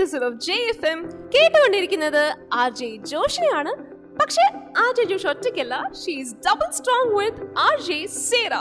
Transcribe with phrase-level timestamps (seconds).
[0.00, 1.00] Episode of J F M
[1.34, 3.72] കേട്ടുകൊണ്ടിരിക്കുന്നത് R J ജോഷിയാണ്
[4.18, 5.90] പക്ഷെ ആർ ജെ ജോഷ് ഒറ്റയ്ക്കല്ല.
[6.04, 8.54] She's double strong with R J Sera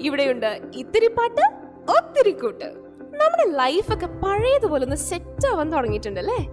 [0.00, 1.40] ഇവിടെയുണ്ട് ഇത്തിരി പാട്ട്
[1.90, 2.64] ഒത്തിരി കൂട്ട്.
[2.98, 6.48] നമ്മുടെ ലൈഫൊക്കെ പഴയതുപോലെ ഒന്ന് സെറ്റ് ആവാൻ തുടങ്ങിയിട്ടുണ്ടല്ലേ?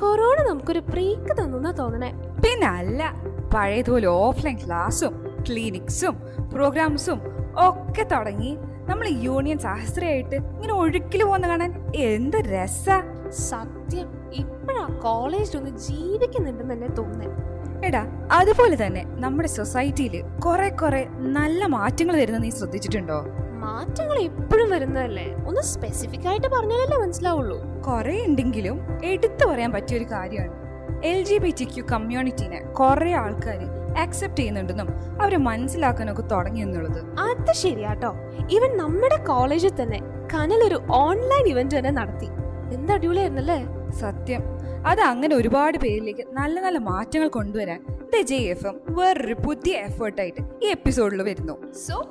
[0.00, 2.12] കൊറോണ നമുക്കൊരു ബ്രേക്ക് തന്നു തോന്നണേ.
[2.12, 3.14] പിന്നെ അല്ല
[3.54, 6.20] പഴയതുപോലെ ഓഫ്ലൈൻ ക്ലാസ്സും ക്ലിനിക്സും
[6.54, 7.20] പ്രോഗ്രാംസും
[7.68, 8.56] ഒക്കെ തുടങ്ങി.
[8.86, 13.13] നമ്മൾ യൂണിയൻ സഹസ്രയായിട്ട് ഇങ്ങനെ ഒഴുക്കിൽ പോകുന്ന കാണാൻ എന്ത് രസാ.
[13.30, 17.54] സത്യം ഇപ്പോഴാ കോളേജിൽ ഒന്ന് ജീവിക്കുന്നുണ്ടെന്ന് തന്നെ തോന്നുന്നത്
[17.86, 23.24] എടാ അതുപോലെ തന്നെ നമ്മുടെ സൊസൈറ്റിയിൽ കുറെ കുറെ നല്ല മാറ്റങ്ങൾ വരുന്ന നീ ശ്രദ്ധിച്ചിട്ടുണ്ടോ?
[23.50, 25.34] മാറ്റങ്ങൾ എപ്പോഴും വരുന്നതല്ലേ?
[25.34, 27.82] ഒന്ന് സ്പെസിഫിക് ആയിട്ട് പറഞ്ഞാലല്ലേ മനസ്സിലാവുള്ളൂ.
[27.82, 30.52] കുറെ ഉണ്ടെങ്കിലും എടുത്തു പറയാൻ പറ്റിയ ഒരു കാര്യമാണ്.
[31.04, 33.58] L G B T Q കമ്മ്യൂണിറ്റീനെ കുറെ ആൾക്കാർ
[33.98, 34.88] അക്സെപ്റ്റ് ചെയ്യുന്നുണ്ടെന്നും
[35.22, 37.18] അവരെ മനസ്സിലാക്കാനൊക്കെ തുടങ്ങി എന്നുള്ളത്.
[37.20, 38.14] അത് ശരിയാട്ടോ.
[38.50, 40.00] ഇവൻ നമ്മുടെ കോളേജിൽ തന്നെ
[40.34, 42.26] കനൽ ഒരു ഓൺലൈൻ ഇവന്റ് തന്നെ നടത്തി.
[42.74, 43.58] എന്ത് അടിപൊളിയായിരുന്നല്ലേ?
[43.90, 44.42] സത്യം.
[44.86, 50.42] അത് അങ്ങനെ ഒരുപാട് പേരിലേക്ക് നല്ല നല്ല മാറ്റങ്ങൾ കൊണ്ടുവരാൻ ദ ജെ എഫ് എം വേറൊരു പുതിയ എഫേർട്ടായിട്ട്
[50.62, 51.72] ഈ എപ്പിസോഡിൽ വരുന്നു.
[51.72, 52.06] സോ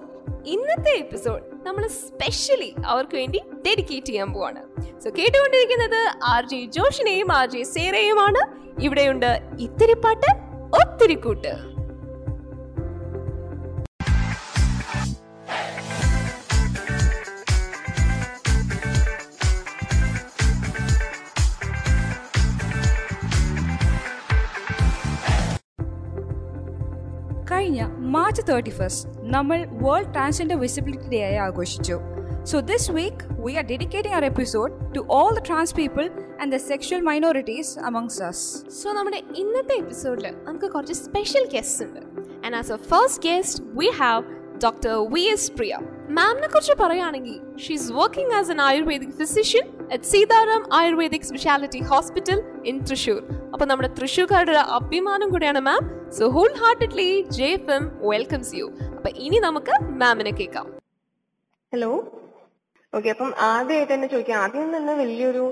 [0.46, 4.62] ഇന്നത്തെ എപ്പിസോഡ് നമ്മൾ സ്പെഷ്യലി അവർക്ക് വേണ്ടി ഡെഡിക്കേറ്റ് ചെയ്യാൻ പോവാണ്.
[5.00, 8.42] സോ കേട്ടുകൊണ്ടിരിക്കുന്നത് ആർ ജെ ജോഷിനെയും ആർ ജെ സേറയുമാണ്.
[8.84, 10.32] ഇവിടെയുണ്ട് ഇത്തിരി പാട്ട്
[10.82, 11.73] ഒത്തിരി കൂട്ട്
[28.16, 31.96] മാർച്ച് തേർട്ടി ഫസ്റ്റ് നമ്മൾ വേൾഡ് ട്രാൻസ്ജെൻഡർ വിസിബിലിറ്റി ഡേ ആയി ആഘോഷിച്ചു.
[32.52, 36.06] So this week we are dedicating our episode to all the trans people
[36.42, 38.44] and the sexual minorities amongst us
[38.82, 42.02] so നമ്മുടെ ഇന്നത്തെ എപ്പിസോഡിൽ നമുക്ക് കുറച്ച് സ്പെഷ്യൽ ഗസ്റ്റ് ഉണ്ട്.
[42.46, 44.24] And as a first guest we have
[44.66, 45.74] doctor V S Priya
[46.18, 52.78] മാമിനെ കുറിച്ച് പറയുകയാണെങ്കിൽ she's working as an Ayurvedic physician at Sitaram Ayurvedic speciality hospital in
[52.90, 53.22] Thrissur
[53.54, 55.84] അപ്പൊ നമ്മുടെ തൃശ്ശൂർക്കാരുടെ ഒരു അഭിമാനം കൂടിയാണ് ma'am
[56.18, 56.26] so
[56.62, 60.68] wholeheartedly J M welcomes you അപ്പൊ ഇനി നമുക്ക് മാമിനെ കേൾക്കാം.
[61.74, 61.90] ഹലോ
[62.94, 64.40] ഓക്കെ അപ്പം ആദ്യമായിട്ട് തന്നെ ചോദിക്കാം.
[64.44, 65.44] ആദ്യം തന്നെ വലിയൊരു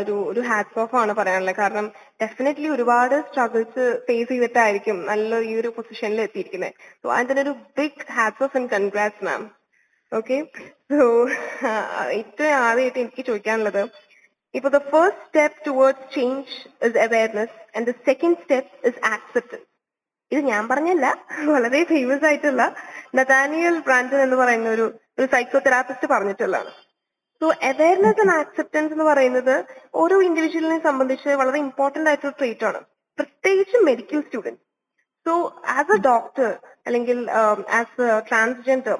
[0.00, 1.56] ഒരു ഒരു ഹാറ്റ്സ് ഓഫ് ആണ് പറയാനുള്ളത്.
[1.56, 1.86] കാരണം
[2.22, 8.44] ഡെഫിനറ്റ്ലി ഒരുപാട് സ്ട്രഗിൾസ് ഫേസ് ചെയ്തിട്ടായിരിക്കും നല്ല ഈ ഒരു പൊസിഷനിൽ എത്തിയിരിക്കുന്നത് സോ അതിന് ഒരു big hats
[8.46, 9.44] off and congrats ma'am
[10.12, 10.38] okay
[10.92, 11.04] so
[12.18, 13.82] ഏറ്റവും ആദ്യമായിട്ട് എനിക്ക് ചോദിക്കാനുള്ളത്
[14.54, 16.54] ഇപ്പൊ the first step towards change
[16.86, 19.68] is awareness and the second step is acceptance
[20.32, 21.06] ഇത് ഞാൻ പറഞ്ഞല്ല
[21.54, 22.64] വളരെ ഫേമസ് ആയിട്ടുള്ള
[23.18, 24.86] നതാനിയൽ ബ്രാൻഡൻ എന്ന് പറയുന്ന ഒരു
[25.18, 26.70] ഒരു സൈക്കോ തെറാപ്പിസ്റ്റ് പറഞ്ഞിട്ടുള്ളതാണ്.
[27.40, 29.54] സോ അവയർനെസ് ആൻഡ് ആക്സെപ്റ്റൻസ് എന്ന് പറയുന്നത്
[30.02, 32.80] ഓരോ ഇൻഡിവിജ്വലിനെ സംബന്ധിച്ച് വളരെ ഇമ്പോർട്ടന്റ് ആയിട്ടൊരു ട്രീറ്റ് ആണ്.
[33.18, 34.60] പ്രത്യേകിച്ച് medical student
[35.26, 35.32] so
[35.78, 36.48] as a doctor
[36.86, 37.18] അല്ലെങ്കിൽ
[37.80, 38.98] as a transgender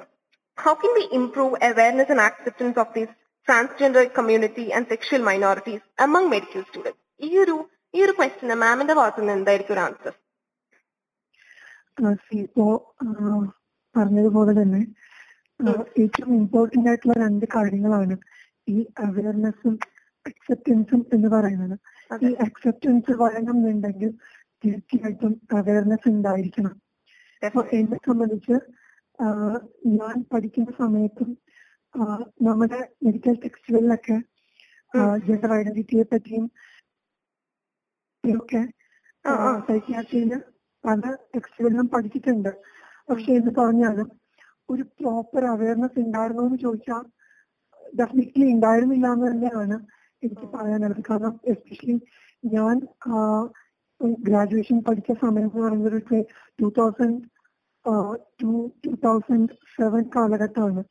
[0.59, 3.15] how can we improve awareness and acceptance of these
[3.49, 7.55] transgender community and sexual minorities among medical students ഈ ഒരു
[7.95, 10.15] ഈ ഒരു ക്വസ്റ്റിന് മാമിന്റെ ഭാഗത്ത് നിന്ന് എന്തായിരിക്കും ഒരു ആൻസർ
[12.43, 12.67] ഇപ്പോ
[13.95, 14.83] പറഞ്ഞതുപോലെ തന്നെ
[16.03, 18.15] ഏറ്റവും ഇമ്പോർട്ടന്റ് ആയിട്ടുള്ള രണ്ട് കാര്യങ്ങളാണ്
[18.69, 18.77] ഈ
[19.07, 19.75] അവയർനെസ്സും
[20.27, 21.77] അക്സെപ്റ്റൻസും എന്ന് പറയുന്നത്.
[22.23, 24.11] ഈ അക്സെപ്റ്റൻസ് വഴങ്ങുന്നുണ്ടെങ്കിൽ
[24.65, 26.75] തീർച്ചയായിട്ടും അവയർനെസ് ഉണ്ടായിരിക്കണം.
[27.43, 28.57] അപ്പൊ എന്നെ സംബന്ധിച്ച്
[29.99, 31.31] ഞാൻ പഠിക്കുന്ന സമയത്തും
[31.95, 34.17] നമ്മുടെ മെഡിക്കൽ ടെക്സ്റ്റുകളിലൊക്കെ
[35.27, 36.45] ജെൻഡർ ഐഡന്റിറ്റിയെ പറ്റിയും
[38.25, 38.63] ഒക്കെ.
[39.67, 40.31] സൈക്യാട്രിയിൽ
[40.85, 41.01] പല
[41.33, 42.53] ടെക്സ്റ്റുകളിലും പഠിച്ചിട്ടുണ്ട്
[43.09, 44.09] പക്ഷെ എന്ന് പറഞ്ഞാലും
[44.69, 47.05] ഒരു പ്രോപ്പർ അവയർനെസ് ഉണ്ടായിരുന്നോ എന്ന് ചോദിച്ചാൽ
[48.01, 49.77] ഡെഫിനറ്റ്ലി ഉണ്ടായിരുന്നില്ല എന്ന് തന്നെയാണ്
[50.23, 51.97] എനിക്ക് പറയാനുള്ളത് കാരണം എസ്പെഷ്യലി
[52.45, 52.77] ഞാൻ
[54.29, 56.19] ഗ്രാജുവേഷൻ പഠിച്ച സമയം എന്ന് പറയുന്നത്
[56.59, 57.21] two thousand
[58.41, 58.51] to
[58.85, 60.83] two thousand seven കാലഘട്ടമാണ്.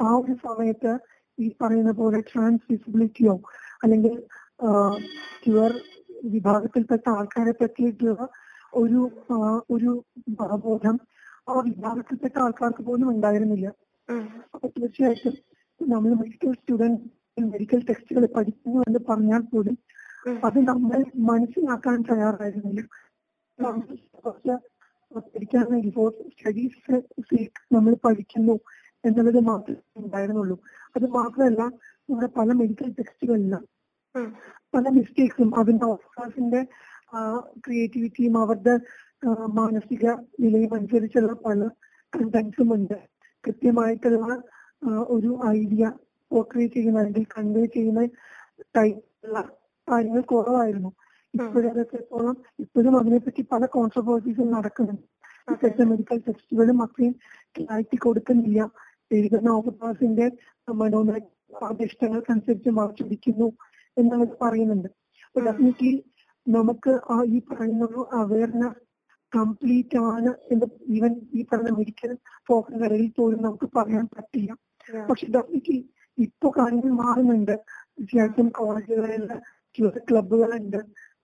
[0.00, 0.92] ആ ഒരു സമയത്ത്
[1.38, 3.34] ഈ പറയുന്ന പോലെ ട്രാൻസ് വിസിബിലിറ്റിയോ
[3.82, 4.14] അല്ലെങ്കിൽ
[5.44, 5.72] ക്യുവർ
[6.24, 8.26] വിഭാഗത്തിൽപ്പെട്ട ആൾക്കാരെ പറ്റിയിട്ടുള്ള
[8.72, 9.00] ഒരു
[9.70, 9.90] ഒരു
[10.40, 10.96] അവബോധം
[11.48, 13.66] ആ വിഭാഗത്തിൽപ്പെട്ട ആൾക്കാർക്ക് പോലും ഉണ്ടായിരുന്നില്ല.
[14.54, 15.34] അപ്പൊ തീർച്ചയായിട്ടും
[15.80, 17.04] നമ്മൾ മെഡിക്കൽ സ്റ്റുഡൻസ്
[17.52, 19.76] മെഡിക്കൽ ടെക്സ്റ്റുകൾ പഠിക്കുന്നു എന്ന് പറഞ്ഞാൽ പോലും
[20.44, 20.98] അത് നമ്മൾ
[21.30, 22.82] മനസ്സിലാക്കാൻ തയ്യാറായിരുന്നില്ല.
[25.26, 25.66] പഠിക്കാൻ
[26.30, 26.94] സ്റ്റഡീസ്
[27.74, 28.56] നമ്മൾ പഠിക്കുന്നു.
[29.04, 30.56] എന്നുള്ളത് മാത്രമേ ഉണ്ടായിരുന്നുള്ളൂ.
[30.96, 31.62] അത് മാത്രമല്ല
[32.08, 33.62] നമ്മുടെ പല മെഡിക്കൽ ടെക്സ്റ്റുകളിലും.
[34.74, 36.60] പല മിസ്റ്റേക്സും അതിന്റെ ഓഫീസിന്റെ
[37.64, 38.74] ക്രിയേറ്റിവിറ്റിയും അവരുടെ
[39.58, 40.04] മാനസിക
[40.40, 41.60] നിലയും അനുസരിച്ചുള്ള പല
[42.12, 42.98] കണ്ടന്റ്സും ഉണ്ട്.
[43.44, 44.42] കൃത്യമായിട്ടുള്ള
[45.14, 45.84] ഒരു ഐഡിയ
[46.30, 48.02] പോർട്രേ ചെയ്യുന്ന അല്ലെങ്കിൽ കൺവേ ചെയ്യുന്ന
[48.76, 49.38] ടൈപ്പുള്ള
[49.88, 50.90] കാര്യങ്ങൾ കുറവായിരുന്നു.
[51.34, 55.06] ഇപ്പോഴും അതൊക്കെത്തോളം ഇപ്പോഴും അതിനെപ്പറ്റി പല കോൺട്രവേഴ്സീസും നടക്കുന്നുണ്ട്.
[55.90, 57.14] മെഡിക്കൽ ടെക്സ്റ്റുകളും അത്രയും
[57.56, 58.60] ക്ലാരിറ്റി കൊടുക്കുന്നില്ല.
[59.16, 60.26] എഴുതുന്ന ഓമദാസിന്റെ
[60.82, 61.16] മനോന
[61.86, 63.48] ഇഷ്ടങ്ങൾക്കനുസരിച്ച് മാറ്റിരിക്കുന്നു
[63.96, 64.88] എന്നവർ പറയുന്നുണ്ട്.
[65.26, 65.92] അപ്പൊ ഡെഫിനറ്റ്ലി
[66.46, 68.80] നമുക്ക് ആ ഈ പറയുന്ന ഒരു അവയർനെസ്
[69.32, 70.66] കംപ്ലീറ്റ് ആണ് എന്ന്
[70.96, 72.10] ഈവൻ ഈ പറഞ്ഞ മെഡിക്കൽ
[72.48, 74.50] ഫോക്കസുകളിൽ പോലും നമുക്ക് പറയാൻ പറ്റില്ല.
[75.08, 75.78] പക്ഷെ ഡെഫിനറ്റ്ലി
[76.18, 77.54] ഇപ്പൊ കാര്യങ്ങൾ മാറുന്നുണ്ട്.
[77.94, 79.24] തീർച്ചയായിട്ടും കോളേജുകളിൽ
[80.08, 80.80] ക്ലബുകളുണ്ട്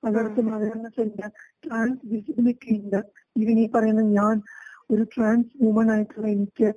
[0.06, 1.26] അതോടൊപ്പം അവയർനെസ് ഉണ്ട്.
[1.64, 3.00] ട്രാൻസ് വിസിബിലിറ്റി ഉണ്ട്.
[3.40, 4.36] ഈവൻ ഈ പറയുന്ന ഞാൻ
[4.90, 6.68] ഒരു ട്രാൻസ് വുമൺ ആയിട്ടുള്ള എനിക്ക്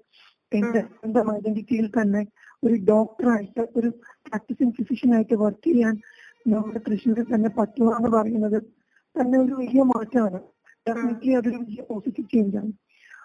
[0.53, 2.21] എന്റെ സ്വന്തം ഐഡന്റിറ്റിയിൽ തന്നെ
[2.63, 3.89] ഒരു ഡോക്ടറായിട്ട് ഒരു
[4.25, 5.95] പ്രാക്ടീസിങ് ഫിസിഷ്യൻ ആയിട്ട് വർക്ക് ചെയ്യാൻ
[6.45, 8.59] നമ്മുടെ തൃശ്ശൂരിൽ തന്നെ പറ്റുക എന്ന് പറയുന്നത്
[9.15, 10.39] തന്നെ ഒരു വലിയ മാറ്റമാണ്.
[10.85, 12.71] ഡെഫിനറ്റ്ലി അതൊരു വലിയ പോസിറ്റീവ് ചേഞ്ച് ആണ്.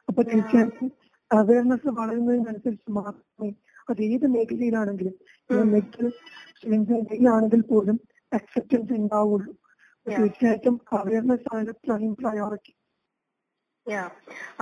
[0.09, 0.89] അപ്പൊ തീർച്ചയായിട്ടും
[1.31, 3.49] അവയർനെസ് വളരുന്നതിനനുസരിച്ച് മാത്രമേ
[3.91, 5.15] അത് ഏത് മേഖലയിലാണെങ്കിലും
[5.73, 6.07] മെഡിക്കൽ
[7.35, 7.97] ആണെങ്കിൽ പോലും
[8.33, 9.53] അക്സെപ്റ്റൻസ് ഉണ്ടാവുള്ളൂ.
[10.07, 12.73] തീർച്ചയായിട്ടും അവയർനെസ് ആണ് പ്രൈം പ്രയോറിറ്റി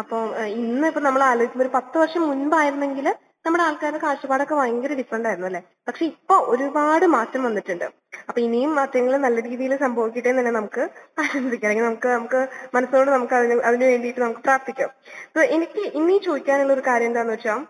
[0.00, 0.16] അപ്പൊ
[0.60, 3.06] ഇന്ന് ഇപ്പൊ നമ്മൾ ആലോചിക്കുമ്പോ ഒരു പത്ത് വർഷം മുൻപായിരുന്നെങ്കിൽ
[3.46, 5.60] നമ്മുടെ ആൾക്കാരുടെ കാഴ്ചപ്പാടൊക്കെ ഭയങ്കര ഡിഫറെന്റ് ആയിരുന്നു അല്ലെ?
[5.88, 7.84] പക്ഷെ ഇപ്പൊ ഒരുപാട് മാറ്റം വന്നിട്ടുണ്ട്.
[8.28, 10.82] അപ്പൊ ഇനിയും മാറ്റങ്ങൾ നല്ല രീതിയിൽ സംഭവിക്കട്ടെ എന്ന് തന്നെ നമുക്ക്
[11.22, 11.68] ആശംസിക്കാം.
[11.68, 12.40] അല്ലെങ്കിൽ നമുക്ക് നമുക്ക്
[12.76, 14.90] മനസ്സോട് നമുക്ക് അതിന് അതിന് വേണ്ടിയിട്ട് നമുക്ക് പ്രാർത്ഥിക്കാം.
[15.28, 17.60] അപ്പൊ എനിക്ക് ഇനി ചോദിക്കാനുള്ള ഒരു കാര്യം എന്താന്ന് വെച്ചാൽ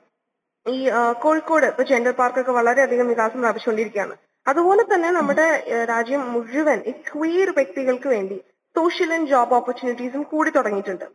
[0.67, 0.79] ഈ
[1.25, 4.17] കോഴിക്കോട് ഇപ്പൊ ജെൻഡർ പാർക്കൊക്കെ വളരെയധികം വികാസം പ്രാപിച്ചുകൊണ്ടിരിക്കുകയാണ്.
[4.47, 5.47] അതുപോലെ തന്നെ നമ്മുടെ
[5.93, 8.39] രാജ്യം മുഴുവൻ ഈ ക്വീർ വ്യക്തികൾക്ക് വേണ്ടി
[8.77, 11.07] സോഷ്യൽ ആൻഡ് ജോബ് ഓപ്പർച്യൂണിറ്റീസും കൂടി തുടങ്ങിയിട്ടുണ്ട്.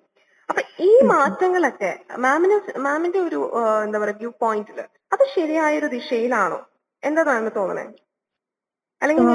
[0.51, 3.39] അപ്പൊ ഈ മാറ്റങ്ങളൊക്കെ മാമിന് മാമിന്റെ ഒരു
[3.83, 4.80] എന്താ പറയാ വ്യൂ പോയിന്റിൽ
[5.13, 6.59] അത് ശരിയായ ഒരു ദിശയിലാണോ?
[7.03, 7.86] എന്താ മാമിന് തോന്നണേ?
[9.01, 9.27] അല്ലെങ്കിൽ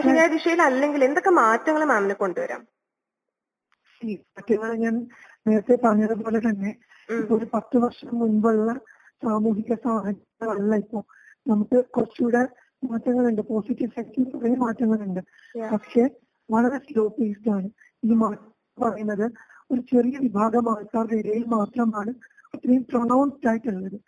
[0.00, 2.62] ശരിയായ ദിശയിൽ അല്ലെങ്കിൽ എന്തൊക്കെ മാറ്റങ്ങൾ മാമിന് കൊണ്ടുവരാം?
[4.84, 4.94] ഞാൻ
[5.46, 6.70] നേരത്തെ പറഞ്ഞതുപോലെ തന്നെ
[7.34, 8.70] ഒരു പത്ത് വർഷം മുൻപുള്ള
[9.22, 11.00] സാമൂഹിക സാഹചര്യമല്ല ഇപ്പോ.
[11.46, 12.42] നമുക്ക് കുറച്ചുകൂടെ
[12.82, 13.42] മാറ്റങ്ങളുണ്ട്.
[13.48, 15.20] പോസിറ്റീവ് സൈഡിൽ കുറെ മാറ്റങ്ങളുണ്ട്.
[15.72, 16.04] പക്ഷെ
[16.48, 17.68] വളരെ സ്ലോ പേസ്ഡ് ആണ്.
[18.02, 19.26] ഈ മാറ്റം പറയുന്നത്
[19.70, 22.12] ഒരു ചെറിയ വിഭാഗം ആൾക്കാരുടെ ഇടയിൽ മാത്രമാണ്
[22.54, 23.98] അത്രയും പ്രൊണൗൺസ്ഡ് ആയിട്ടുള്ളത്.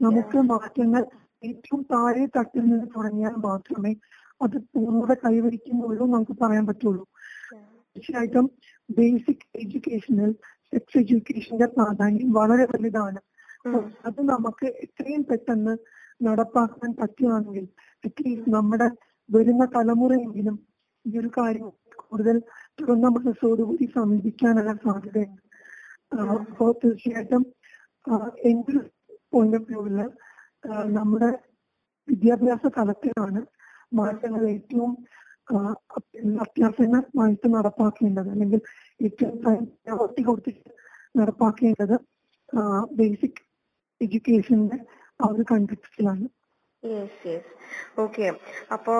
[0.00, 1.02] നമുക്ക് മാറ്റങ്ങൾ
[1.42, 3.92] ഏറ്റവും താഴെ തട്ടിൽ നിന്ന് തുടങ്ങിയാൽ മാത്രമേ
[4.40, 7.04] അത് പൂർണത കൈവരിക്കുന്നുള്ളൂ നമുക്ക് പറയാൻ പറ്റുള്ളൂ.
[7.96, 8.46] തീർച്ചയായിട്ടും
[8.88, 10.30] ബേസിക് എഡ്യൂക്കേഷനിൽ
[10.72, 13.20] സെക്സ് എഡ്യൂക്കേഷന്റെ പ്രാധാന്യം വളരെ വലുതാണ്.
[14.08, 15.74] അത് നമുക്ക് എത്രയും പെട്ടെന്ന്
[16.20, 17.66] നടപ്പാക്കാൻ പറ്റുകയാണെങ്കിൽ
[18.04, 18.88] അറ്റ്ലീസ്റ്റ് നമ്മുടെ
[19.28, 20.56] വരുന്ന തലമുറയെങ്കിലും
[21.04, 21.68] ഈ ഒരു കാര്യം
[22.12, 22.36] കൂടുതൽ
[22.78, 25.42] തുറന്ന മനസ്സോടുകൂടി സമീപിക്കാനുള്ള സാധ്യതയുണ്ട്.
[26.34, 27.42] അപ്പോ തീർച്ചയായിട്ടും
[28.70, 28.80] ഒരു
[29.32, 29.98] പോയിന്റ് ഓഫ് വ്യൂവിൽ
[30.96, 31.30] നമ്മുടെ
[32.08, 33.40] വിദ്യാഭ്യാസ തലത്തിലാണ്
[33.92, 34.90] മാറ്റങ്ങൾ ഏറ്റവും
[35.50, 35.74] ആഹ്
[36.44, 38.28] അത്യാസന്നമായിട്ട് നടപ്പാക്കേണ്ടത്.
[38.34, 38.60] അല്ലെങ്കിൽ
[39.00, 40.70] ഏറ്റവും പ്രയോറിറ്റി കൊടുത്തിട്ട്
[41.18, 41.96] നടപ്പാക്കേണ്ടത്
[42.98, 43.40] ബേസിക്
[44.00, 44.78] എഡ്യൂക്കേഷന്റെ
[45.20, 46.26] ആ ഒരു കണ്ടക്സ്റ്റിലാണ്
[46.82, 47.50] യെസ് യെസ്
[48.00, 48.26] ഓക്കെ
[48.72, 48.92] അപ്പോ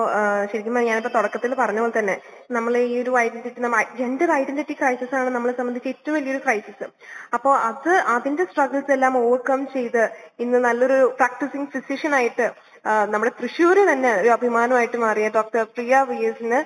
[0.45, 2.15] ശരിക്കും പറഞ്ഞാൽ ഞാനിപ്പോ തുടക്കത്തിൽ പറഞ്ഞ പോലെ തന്നെ
[2.51, 6.87] നമ്മൾ ഈ ഒരു ഐഡന്റിറ്റി നമ്മൾ ജെൻഡർ ഐഡന്റിറ്റി ക്രൈസിസ് ആണ് നമ്മളെ സംബന്ധിച്ച് ഏറ്റവും വലിയൊരു ക്രൈസിസ്
[7.33, 10.03] അപ്പോൾ അത് അതിന്റെ സ്ട്രഗിൾസ് എല്ലാം ഓവർകം ചെയ്ത്
[10.39, 12.47] ഇന്ന് നല്ലൊരു പ്രാക്ടീസിങ് ഫിസിഷ്യൻ ആയിട്ട്
[12.85, 16.59] നമ്മുടെ തൃശ്ശൂര് തന്നെ ഒരു അഭിമാനമായിട്ട് മാറിയ ഡോക്ടർ പ്രിയ വി എസിന്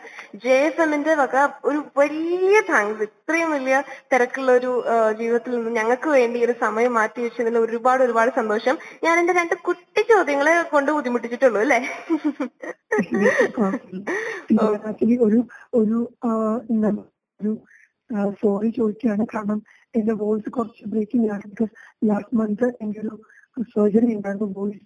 [0.43, 1.35] ജെ എഫ് എമ്മിന്റെ വക
[1.69, 3.75] ഒരു വലിയ താങ്ക്സ് ഇത്രയും വലിയ
[4.11, 4.71] തിരക്കുള്ള ഒരു
[5.19, 8.77] ജീവിതത്തിൽ നിന്ന് ഞങ്ങൾക്ക് വേണ്ടി ഒരു സമയം മാറ്റി വെച്ചതിൽ ഒരുപാട് ഒരുപാട് സന്തോഷം.
[9.05, 11.79] ഞാൻ എന്റെ രണ്ട് കുട്ടി ചോദ്യങ്ങളെ കൊണ്ട് ബുദ്ധിമുട്ടിച്ചിട്ടുള്ളൂ അല്ലേ?
[15.27, 15.39] ഒരു
[15.79, 15.99] ഒരു
[17.39, 17.53] ഒരു
[18.41, 19.23] സോറി ചോദിക്കുകയാണ്.
[19.35, 19.59] കാരണം
[19.95, 21.45] എന്റെ വോയിസ് കുറച്ച് ബ്രേക്കിംഗ് ആണ്.
[21.51, 21.73] ബിക്കോസ്
[22.09, 23.13] ലാസ്റ്റ് മന്ത് എന്റെ ഒരു
[23.75, 24.83] സർജറി ഉണ്ടായിരുന്നു വോയിസ്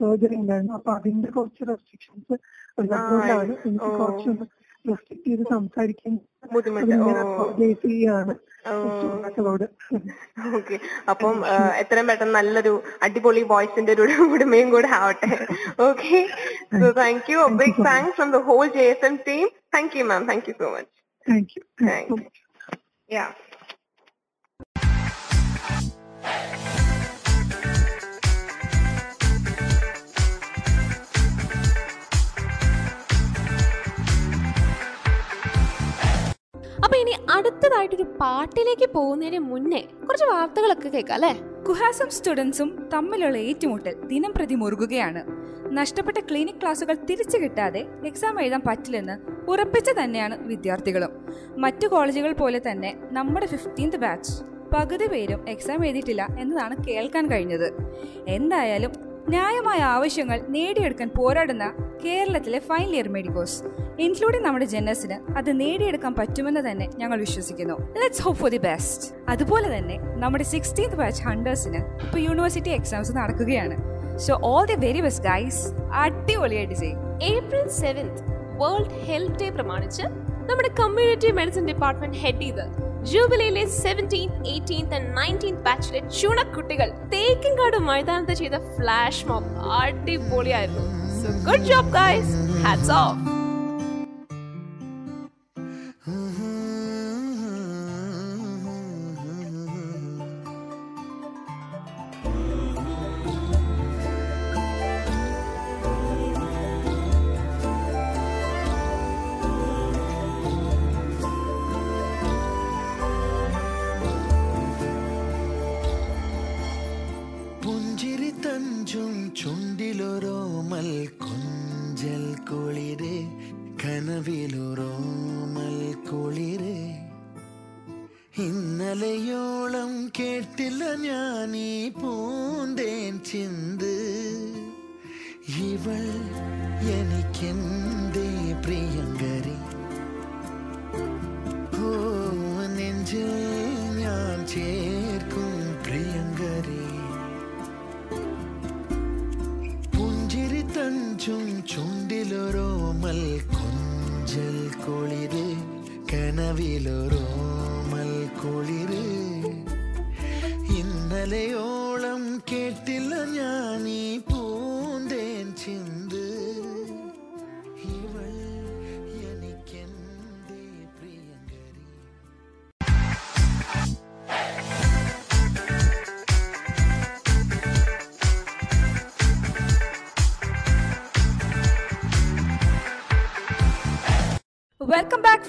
[0.00, 0.74] സർജറി ഉണ്ടായിരുന്നു.
[0.78, 2.34] അപ്പൊ അതിന്റെ കുറച്ച് റെസ്ട്രിക്ഷൻസ്
[2.78, 3.90] ഉള്ളതുകൊണ്ടാണ് എനിക്ക്.
[4.00, 4.46] കുറച്ചൊന്ന്
[4.84, 6.14] റെസ്ട്രിക്ട് ചെയ്ത് സംസാരിക്കാൻ
[10.58, 10.76] ഓക്കെ.
[11.12, 11.36] അപ്പം
[11.82, 12.72] എത്രയും പെട്ടെന്ന് നല്ലൊരു
[13.06, 14.02] അടിപൊളി വോയിസിന്റെ ഒരു
[14.34, 15.30] ഉടമയും കൂടെ ആവട്ടെ.
[15.88, 16.20] Okay.
[16.80, 19.46] So thank you big thanks from the whole J S M team
[19.76, 20.96] thank you ma'am thank you so much
[21.26, 21.52] thank
[23.10, 23.53] ya you
[36.84, 41.32] അപ്പൊ ഇനി അടുത്തതായിട്ടൊരു പാട്ടിലേക്ക് പോകുന്നതിന് മുന്നേ കുറച്ച് വാർത്തകളൊക്കെ കേൾക്കാം അല്ലേ?
[41.68, 45.22] കുഹാസം സ്റ്റുഡൻസും തമ്മിലുള്ള ഏറ്റുമുട്ടൽ ദിനം പ്രതി മുറുകുകയാണ്.
[45.74, 49.16] നഷ്ടപ്പെട്ട ക്ലിനിക് ക്ലാസുകൾ തിരിച്ചു കിട്ടാതെ എക്സാം എഴുതാൻ പറ്റില്ലെന്ന്
[49.50, 51.12] ഉറപ്പിച്ച തന്നെയാണ് വിദ്യാർത്ഥികളും.
[51.56, 54.32] മറ്റു കോളേജുകൾ പോലെ തന്നെ നമ്മുടെ ഫിഫ്റ്റീൻത് ബാച്ച്
[54.74, 57.72] പകുതി പേരും എക്സാം എഴുതിയിട്ടില്ല എന്നതാണ് കേൾക്കാൻ കഴിഞ്ഞത്.
[58.28, 58.92] എന്തായാലും
[59.28, 61.72] ന്യായമായ ആവശ്യങ്ങൾ നേടിയെടുക്കാൻ പോരാടുന്ന
[62.04, 63.62] കേരളത്തിലെ ഫൈൻ ഇയർ മെഡിക്കോസ്
[63.98, 67.74] ഇൻക്ലൂഡിംഗ് നമ്മുടെ ജനസിന് അത് നേടിയെടുക്കാൻ പറ്റുമെന്ന് തന്നെ ഞങ്ങൾ വിശ്വസിക്കുന്നു.
[68.00, 73.76] Let's hope for the best അതുപോലെ തന്നെ നമ്മുടെ സിക്സ്റ്റീൻത് ബാച്ച് ഹണ്ടേഴ്സിന് ഇപ്പോൾ യൂണിവേഴ്സിറ്റി എക്സാംസ് നടക്കുകയാണ്.
[74.18, 77.22] So all the very best guys അടിപൊളിയായിട്ട് ചെയ്യും.
[77.22, 78.20] April seventh
[78.62, 80.02] world health day പ്രമാണിച്ച്
[80.50, 88.36] നമ്മുടെ കമ്മ്യൂണിറ്റി മെഡിസിൻ ഡിപ്പാർട്ട്മെന്റ് ഹെഡ് ചെയ്ത് ജൂബിലിയിലെ സെവന്റീൻത് എയ്റ്റീൻത് ആൻഡ് നയന്റീൻത് ബാച്ചിലെ ചുണക്കുട്ടികൾ തേക്കിൻകാട് മൈതാനത്ത്
[88.42, 90.86] ചെയ്ത ഫ്ലാഷ് മോബ് അടിപൊളിയായിരുന്നു
[91.20, 92.34] so good job guys
[92.64, 93.33] Hats off.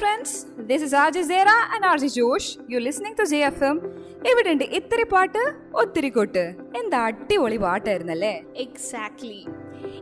[0.02, 0.38] Friends
[0.70, 3.78] this R J Sera and R J Josh you listening to J F M
[4.32, 5.42] ഇവിടെ ഉണ്ട് ഇത്തിരി പാട്ട്
[5.82, 6.44] ഒത്തിരി കൊട്ട്?
[6.80, 8.34] എന്താ അടിപൊളി പാട്ടായിരുന്നല്ലേ?
[8.66, 9.42] എക്സാക്ട്ലി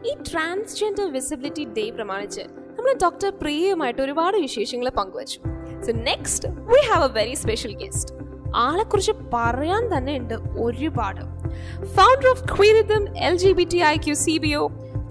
[0.09, 2.43] ഈ ട്രാൻസ്ജെൻഡർ വിസിബിലിറ്റി ഡേ പ്രമാണിച്ച്
[2.77, 5.39] നമ്മൾ ഡോക്ടർ പ്രിയയുമായിട്ട് ഒരുപാട് വിശേഷങ്ങൾ പങ്കുവച്ചു.
[5.85, 8.13] So next we have a very special guest
[8.65, 10.35] ആളെക്കുറിച്ച് പറയാൻ തന്നെ ഉണ്ട്
[10.65, 11.23] ഒരുപാട്.
[11.95, 14.65] Founder of Queerythm L G B T I Q C B O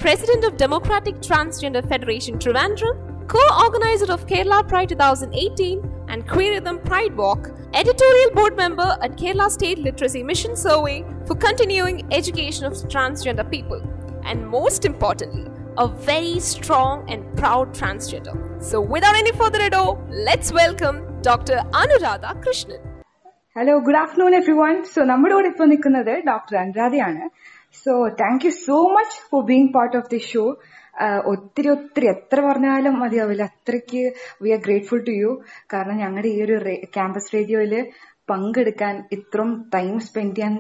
[0.05, 2.95] president of democratic transgender federation Trivandrum
[3.32, 9.80] co-organizer of Kerala Pride 2018 and Queeridham Pride Walk, editorial board member at Kerala State
[9.80, 13.82] Literacy Mission Survey for continuing education of transgender people,
[14.24, 15.46] and most importantly,
[15.78, 18.36] a very strong and proud transgender.
[18.64, 19.84] So, without any further ado,
[20.22, 21.58] let's welcome Dr.
[21.76, 22.84] Anuradha Krishnan.
[23.56, 27.24] Hello good afternoon everyone so നമ്മുടെ കൂടെ ഇപ്പോൾ നിൽക്കുന്നത് doctor അനുരാധയാണ്
[27.84, 30.44] so thank you so much for being part of the show
[31.25, 34.03] ഒത്തിരി ഒത്തിരി എത്ര പറഞ്ഞാലും മതിയാവില്ല അത്രയ്ക്ക്
[34.43, 35.31] we are grateful to you
[35.73, 36.57] കാരണം ഞങ്ങളുടെ ഈ ഒരു
[36.95, 37.75] ക്യാമ്പസ് റേഡിയോയിൽ
[38.29, 40.55] പങ്കെടുക്കാൻ ഇത്രയും ടൈം സ്പെൻഡ് ചെയ്യാൻ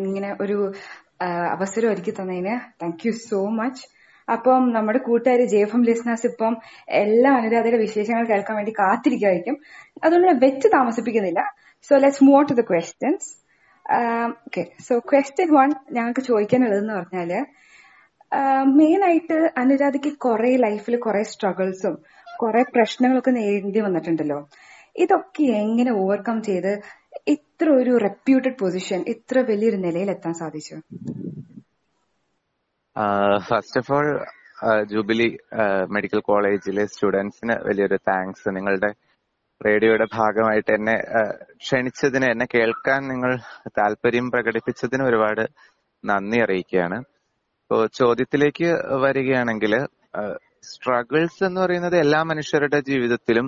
[0.00, 0.58] ഇങ്ങനെ ഒരു
[1.50, 3.84] അവസരം ഒരുക്കി തന്നതിന് താങ്ക് യു സോ മച്ച്
[4.28, 6.54] അപ്പം നമ്മുടെ കൂട്ടുകാർ ജെ എഫ് എം ലിസ്നേഴ്സ് ഇപ്പം
[6.98, 9.56] എല്ലാ അനുരാധയുടെ വിശേഷങ്ങൾ കേൾക്കാൻ വേണ്ടി കാത്തിരിക്കുമായിരിക്കും
[10.04, 11.42] അതുകൊണ്ട് വെച്ച് താമസിപ്പിക്കുന്നില്ല.
[11.90, 13.28] So let's move to the questions
[14.46, 17.30] okay so question one ഞങ്ങൾക്ക് ചോദിക്കാനുള്ളതെന്ന് പറഞ്ഞാൽ
[18.64, 21.98] മെയിൻ ആയിട്ട് അനുരാധയ്ക്ക് കുറെ ലൈഫിൽ കുറെ സ്ട്രഗിൾസും
[22.38, 24.48] കുറെ പ്രശ്നങ്ങളൊക്കെ നേരിടേണ്ടി വന്നിട്ടുണ്ടല്ലോ.
[24.96, 26.80] ഇതൊക്കെ എങ്ങനെ ഓവർകം ചെയ്ത്
[27.26, 30.76] ഇത്ര ഒരു റെപ്യൂട്ടഡ് പൊസിഷൻ ഇത്ര വലിയൊരു നിലയിൽ എത്താൻ സാധിച്ചു
[33.38, 34.26] first of all
[34.84, 35.38] Jubilee
[35.90, 38.90] medical കോളേജിലെ സ്റ്റുഡൻസിന് വലിയൊരു താങ്ക്സ് നിങ്ങളുടെ
[39.66, 40.96] റേഡിയോയുടെ ഭാഗമായിട്ട് എന്നെ
[41.56, 45.44] ക്ഷണിച്ചതിന് എന്നെ കേൾക്കാൻ നിങ്ങൾ താല്പര്യം പ്രകടിപ്പിച്ചതിന് ഒരുപാട്
[46.04, 46.98] നന്ദി അറിയിക്കുകയാണ്.
[47.70, 48.68] ഇപ്പോ ചോദ്യത്തിലേക്ക്
[49.02, 49.72] വരികയാണെങ്കിൽ
[50.64, 53.46] സ്ട്രഗിൾസ് എന്ന് പറയുന്നത് എല്ലാ മനുഷ്യരുടെ ജീവിതത്തിലും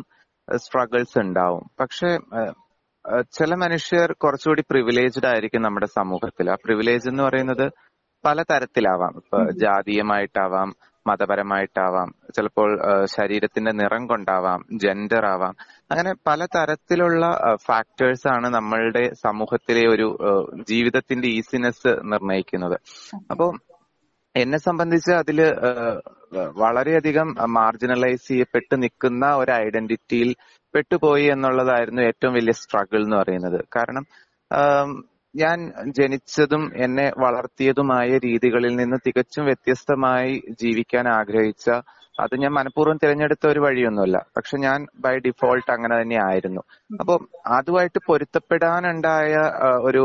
[0.57, 1.63] സ്ട്രഗിൾസ് ഉണ്ടാവും.
[1.81, 2.11] പക്ഷെ
[3.39, 6.51] ചില മനുഷ്യർ കുറച്ചുകൂടി പ്രിവിലേജ്ഡ് ആയിരിക്കും നമ്മുടെ സമൂഹത്തിൽ.
[6.51, 7.65] ആ പ്രിവിലേജ് എന്ന് പറയുന്നത്
[8.25, 10.69] പല തരത്തിലാവാം ഇപ്പൊ ജാതീയമായിട്ടാവാം
[11.07, 12.71] മതപരമായിട്ടാവാം ചിലപ്പോൾ
[13.07, 15.55] ശരീരത്തിന്റെ നിറം കൊണ്ടാവാം ജെൻഡർ ആവാം.
[15.91, 17.25] അങ്ങനെ പല തരത്തിലുള്ള
[17.67, 20.09] ഫാക്ടേഴ്സ് ആണ് നമ്മളുടെ സമൂഹത്തിലെ ഒരു
[20.69, 22.79] ജീവിതത്തിന്റെ ഈസിനെസ് നിർണയിക്കുന്നത്.
[23.31, 23.49] അപ്പോ
[24.35, 25.39] എന്നെ സംബന്ധിച്ച് അതിൽ
[26.35, 30.37] വളരെയധികം മാർജിനലൈസ് ചെയ്യപ്പെട്ട് നിൽക്കുന്ന ഒരു ഐഡന്റിറ്റിയിൽ
[30.75, 33.65] പെട്ടുപോയി എന്നുള്ളതായിരുന്നു ഏറ്റവും വലിയ സ്ട്രഗിൾ എന്ന് പറയുന്നത്.
[33.77, 34.05] കാരണം
[35.37, 41.71] ഞാൻ ജനിച്ചതും എന്നെ വളർത്തിയതുമായ രീതികളിൽ നിന്ന് തികച്ചും വ്യത്യസ്തമായി ജീവിക്കാൻ ആഗ്രഹിച്ച
[42.21, 44.27] അത് ഞാൻ മനഃപൂർവം തിരഞ്ഞെടുത്ത ഒരു വഴിയൊന്നുമല്ല.
[44.37, 46.63] പക്ഷെ ഞാൻ ബൈ ഡിഫോൾട്ട് അങ്ങനെ തന്നെ ആയിരുന്നു.
[47.01, 47.15] അപ്പൊ
[47.47, 49.35] അതുമായിട്ട് പൊരുത്തപ്പെടാനുണ്ടായ
[49.81, 50.03] ഒരു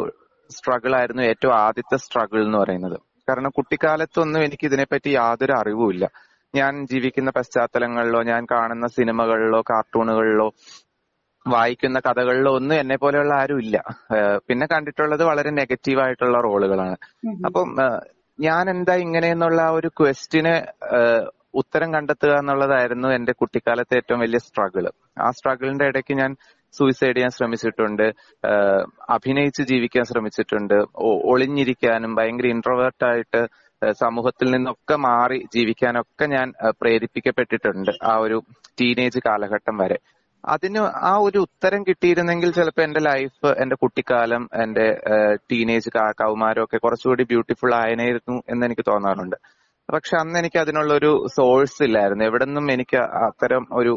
[0.50, 2.98] സ്ട്രഗിൾ ആയിരുന്നു ഏറ്റവും ആദ്യത്തെ സ്ട്രഗിൾ എന്ന് പറയുന്നത്.
[3.27, 6.05] കാരണം കുട്ടിക്കാലത്തൊന്നും എനിക്ക് ഇതിനെപ്പറ്റി യാതൊരു അറിവുമില്ല
[6.53, 10.48] ഞാൻ ജീവിക്കുന്ന പശ്ചാത്തലങ്ങളിലോ ഞാൻ കാണുന്ന സിനിമകളിലോ കാർട്ടൂണുകളിലോ
[11.46, 13.77] വായിക്കുന്ന കഥകളിലോ ഒന്നും എന്നെ പോലെയുള്ള ആരും ഇല്ല.
[14.48, 16.96] പിന്നെ കണ്ടിട്ടുള്ളത് വളരെ നെഗറ്റീവ് ആയിട്ടുള്ള റോളുകളാണ്.
[17.46, 17.67] അപ്പം
[18.39, 20.53] ഞാൻ എന്താ ഇങ്ങനെയെന്നുള്ള ആ ഒരു ക്വസ്റ്റിന്
[21.53, 24.86] ഉത്തരം കണ്ടെത്തുക എന്നുള്ളതായിരുന്നു എന്റെ കുട്ടിക്കാലത്തെ ഏറ്റവും വലിയ സ്ട്രഗിൾ
[25.20, 26.32] ആ സ്ട്രഗിളിന്റെ ഇടയ്ക്ക് ഞാൻ
[26.77, 28.05] സൂയിസൈഡ് ചെയ്യാൻ ശ്രമിച്ചിട്ടുണ്ട്
[29.15, 30.77] അഭിനയിച്ച് ജീവിക്കാൻ ശ്രമിച്ചിട്ടുണ്ട്
[31.34, 33.41] ഒളിഞ്ഞിരിക്കാനും ഭയങ്കര ഇൻട്രോവേർട്ട് ആയിട്ട്
[34.01, 36.48] സമൂഹത്തിൽ നിന്നൊക്കെ മാറി ജീവിക്കാനൊക്കെ ഞാൻ
[36.82, 38.38] പ്രേരിപ്പിക്കപ്പെട്ടിട്ടുണ്ട് ആ ഒരു
[38.82, 39.98] ടീനേജ് കാലഘട്ടം വരെ.
[40.44, 44.88] അതിന് ആ ഒരു ഉത്തരം കിട്ടിയിരുന്നെങ്കിൽ ചിലപ്പോൾ എന്റെ ലൈഫ് എന്റെ കുട്ടിക്കാലം എന്റെ
[45.51, 45.91] ടീനേജ്
[46.22, 49.38] കൗമാരമൊക്കെ കുറച്ചുകൂടി ബ്യൂട്ടിഫുൾ ആയനായിരുന്നു എന്ന് എനിക്ക് തോന്നാറുണ്ട്.
[49.94, 52.24] പക്ഷെ അന്ന് എനിക്ക് അതിനുള്ള ഒരു സോഴ്സ് ഇല്ലായിരുന്നു.
[52.29, 53.94] എവിടെ നിന്നും എനിക്ക് അത്തരം ഒരു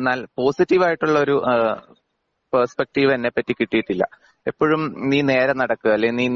[0.00, 1.36] നല്ല പോസിറ്റീവ് ആയിട്ടുള്ള ഒരു
[2.52, 4.04] പെർസ്പെക്റ്റീവ് എന്നെ പറ്റി കിട്ടിയിട്ടില്ല.
[4.46, 6.26] എപ്പോഴും നീ നേരെ നടക്കുക അല്ലെ നീ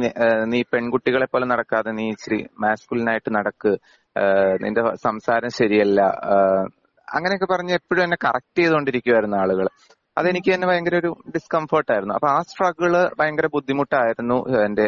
[0.45, 3.73] നീ പെൺകുട്ടികളെ പോലെ നടക്കാതെ നീ ഇച്ചിരി മാസ്കുലിനായിട്ട് നടക്ക്
[4.65, 6.01] നിന്റെ സംസാരം ശരിയല്ല
[7.09, 9.67] അങ്ങനെയൊക്കെ പറഞ്ഞ് എപ്പോഴും എന്നെ കറക്റ്റ് ചെയ്തുകൊണ്ടിരിക്കുവായിരുന്നു ആളുകൾ
[10.17, 14.37] അതെനിക്ക് തന്നെ ഭയങ്കര ഒരു ഡിസ്കംഫർട്ട് ആയിരുന്നു അപ്പൊ ആ സ്ട്രഗിൾ ഭയങ്കര ബുദ്ധിമുട്ടായിരുന്നു
[14.67, 14.87] എന്റെ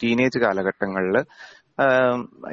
[0.00, 1.16] ടീനേജ് കാലഘട്ടങ്ങളിൽ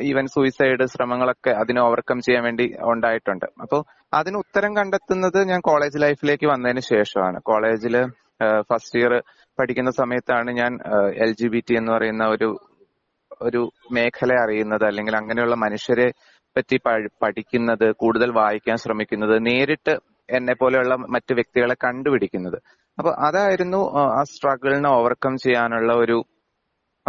[0.01, 3.45] ഈവൻ സൂയിസൈഡ് ശ്രമങ്ങളൊക്കെ അതിനെ ഓവർകം ചെയ്യാൻ വേണ്ടി ഉണ്ടായിട്ടുണ്ട്.
[3.61, 3.81] അപ്പോൾ
[4.13, 7.39] അതിന് ഉത്തരം കണ്ടെത്തുന്നത് ഞാൻ കോളേജ് ലൈഫിലേക്ക് വന്നതിന് ശേഷമാണ്.
[7.39, 8.05] കോളേജിൽ
[8.61, 9.13] ഫസ്റ്റ് ഇയർ
[9.59, 10.79] പഠിക്കുന്ന സമയത്താണ് ഞാൻ
[11.25, 12.49] എൽ ജി ബി ടി എന്ന് പറയുന്ന ഒരു
[13.41, 13.61] ഒരു
[13.91, 16.07] മേഖല അറിയുന്നത് അല്ലെങ്കിൽ അങ്ങനെയുള്ള മനുഷ്യരെ
[16.57, 16.77] പറ്റി
[17.23, 19.93] പഠിക്കുന്നത് കൂടുതൽ വായിക്കാൻ ശ്രമിക്കുന്നത് നേരിട്ട്
[20.29, 22.57] എന്നെ പോലെയുള്ള മറ്റു വ്യക്തികളെ കണ്ടുപിടിക്കുന്നത്.
[22.97, 23.79] അപ്പൊ അതായിരുന്നു
[24.17, 26.17] ആ സ്ട്രഗിളിനെ ഓവർകം ചെയ്യാനുള്ള ഒരു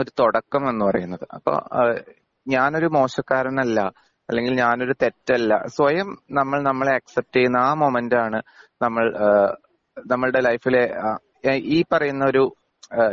[0.02, 1.24] ഒരു തുടക്കം എന്ന് പറയുന്നത്.
[1.36, 1.54] അപ്പൊ
[2.46, 3.80] ഞാനൊരു മോശക്കാരനല്ല
[4.28, 8.38] അല്ലെങ്കിൽ ഞാനൊരു തെറ്റല്ല സ്വയം നമ്മൾ നമ്മളെ അക്സെപ്റ്റ് ചെയ്യുന്ന ആ മൊമെന്റ് ആണ്
[8.84, 9.06] നമ്മൾ
[10.12, 10.82] നമ്മളുടെ ലൈഫിലെ
[11.76, 12.42] ഈ പറയുന്ന ഒരു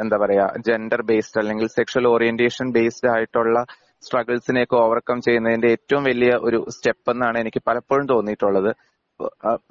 [0.04, 3.60] എന്താ പറയാ ജെൻഡർ ബേസ്ഡ് അല്ലെങ്കിൽ സെക്ഷൽ ഓറിയന്റേഷൻ ബേസ്ഡ് ആയിട്ടുള്ള
[4.06, 8.72] സ്ട്രഗിൾസിനെയൊക്കെ ഓവർകം ചെയ്യുന്നതിന്റെ ഏറ്റവും വലിയ ഒരു സ്റ്റെപ്പ് എന്നാണ് എനിക്ക് പലപ്പോഴും തോന്നിയിട്ടുള്ളത്.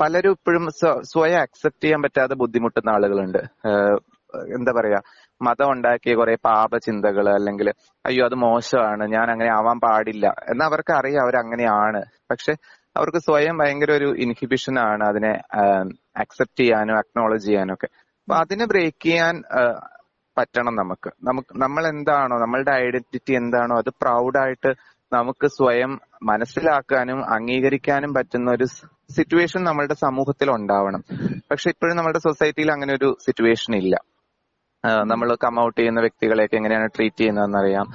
[0.01, 0.65] പലരും ഇപ്പോഴും
[1.13, 3.43] സ്വയം അക്സെപ്റ്റ് ചെയ്യാൻ പറ്റാതെ ബുദ്ധിമുട്ടുന്ന ആളുകളുണ്ട്.
[4.57, 4.99] എന്താ പറയാ
[5.41, 7.69] മതം ഉണ്ടാക്കിയ കുറെ പാപചിന്തകൾ അല്ലെങ്കിൽ
[8.05, 10.27] അയ്യോ അത് മോശമാണ് ഞാൻ അങ്ങനെ ആവാൻ പാടില്ല.
[10.51, 12.53] എന്ന് അവർക്ക് അറിയാം അവർ അങ്ങനെയാണ് പക്ഷെ
[12.97, 15.33] അവർക്ക് സ്വയം ഭയങ്കര ഒരു ഇൻഹിബിഷൻ ആണ് അതിനെ
[16.23, 17.89] അക്സെപ്റ്റ് ചെയ്യാനും അക്നോളജ് ചെയ്യാനും ഒക്കെ
[18.21, 19.37] അപ്പൊ അതിനെ ബ്രേക്ക് ചെയ്യാൻ
[20.37, 21.11] പറ്റണം നമുക്ക്.
[21.29, 24.71] നമുക്ക് നമ്മൾ എന്താണോ നമ്മളുടെ ഐഡന്റിറ്റി എന്താണോ അത് പ്രൗഡായിട്ട്
[25.13, 28.67] നമുക്ക് സ്വയം മനസ്സിലാക്കാനും അംഗീകരിക്കാനും പറ്റുന്ന ഒരു
[29.17, 31.03] സിറ്റുവേഷൻ നമ്മളുടെ സമൂഹത്തിൽ ഉണ്ടാവണം.
[31.51, 33.95] പക്ഷെ ഇപ്പോഴും നമ്മുടെ സൊസൈറ്റിയിൽ അങ്ങനെ ഒരു സിറ്റുവേഷൻ ഇല്ല.
[34.85, 37.87] നമ്മൾ കം ഔട്ട് ചെയ്യുന്ന വ്യക്തികളെയൊക്കെ എങ്ങനെയാണ് ട്രീറ്റ് ചെയ്യുന്നതെന്ന് അറിയാം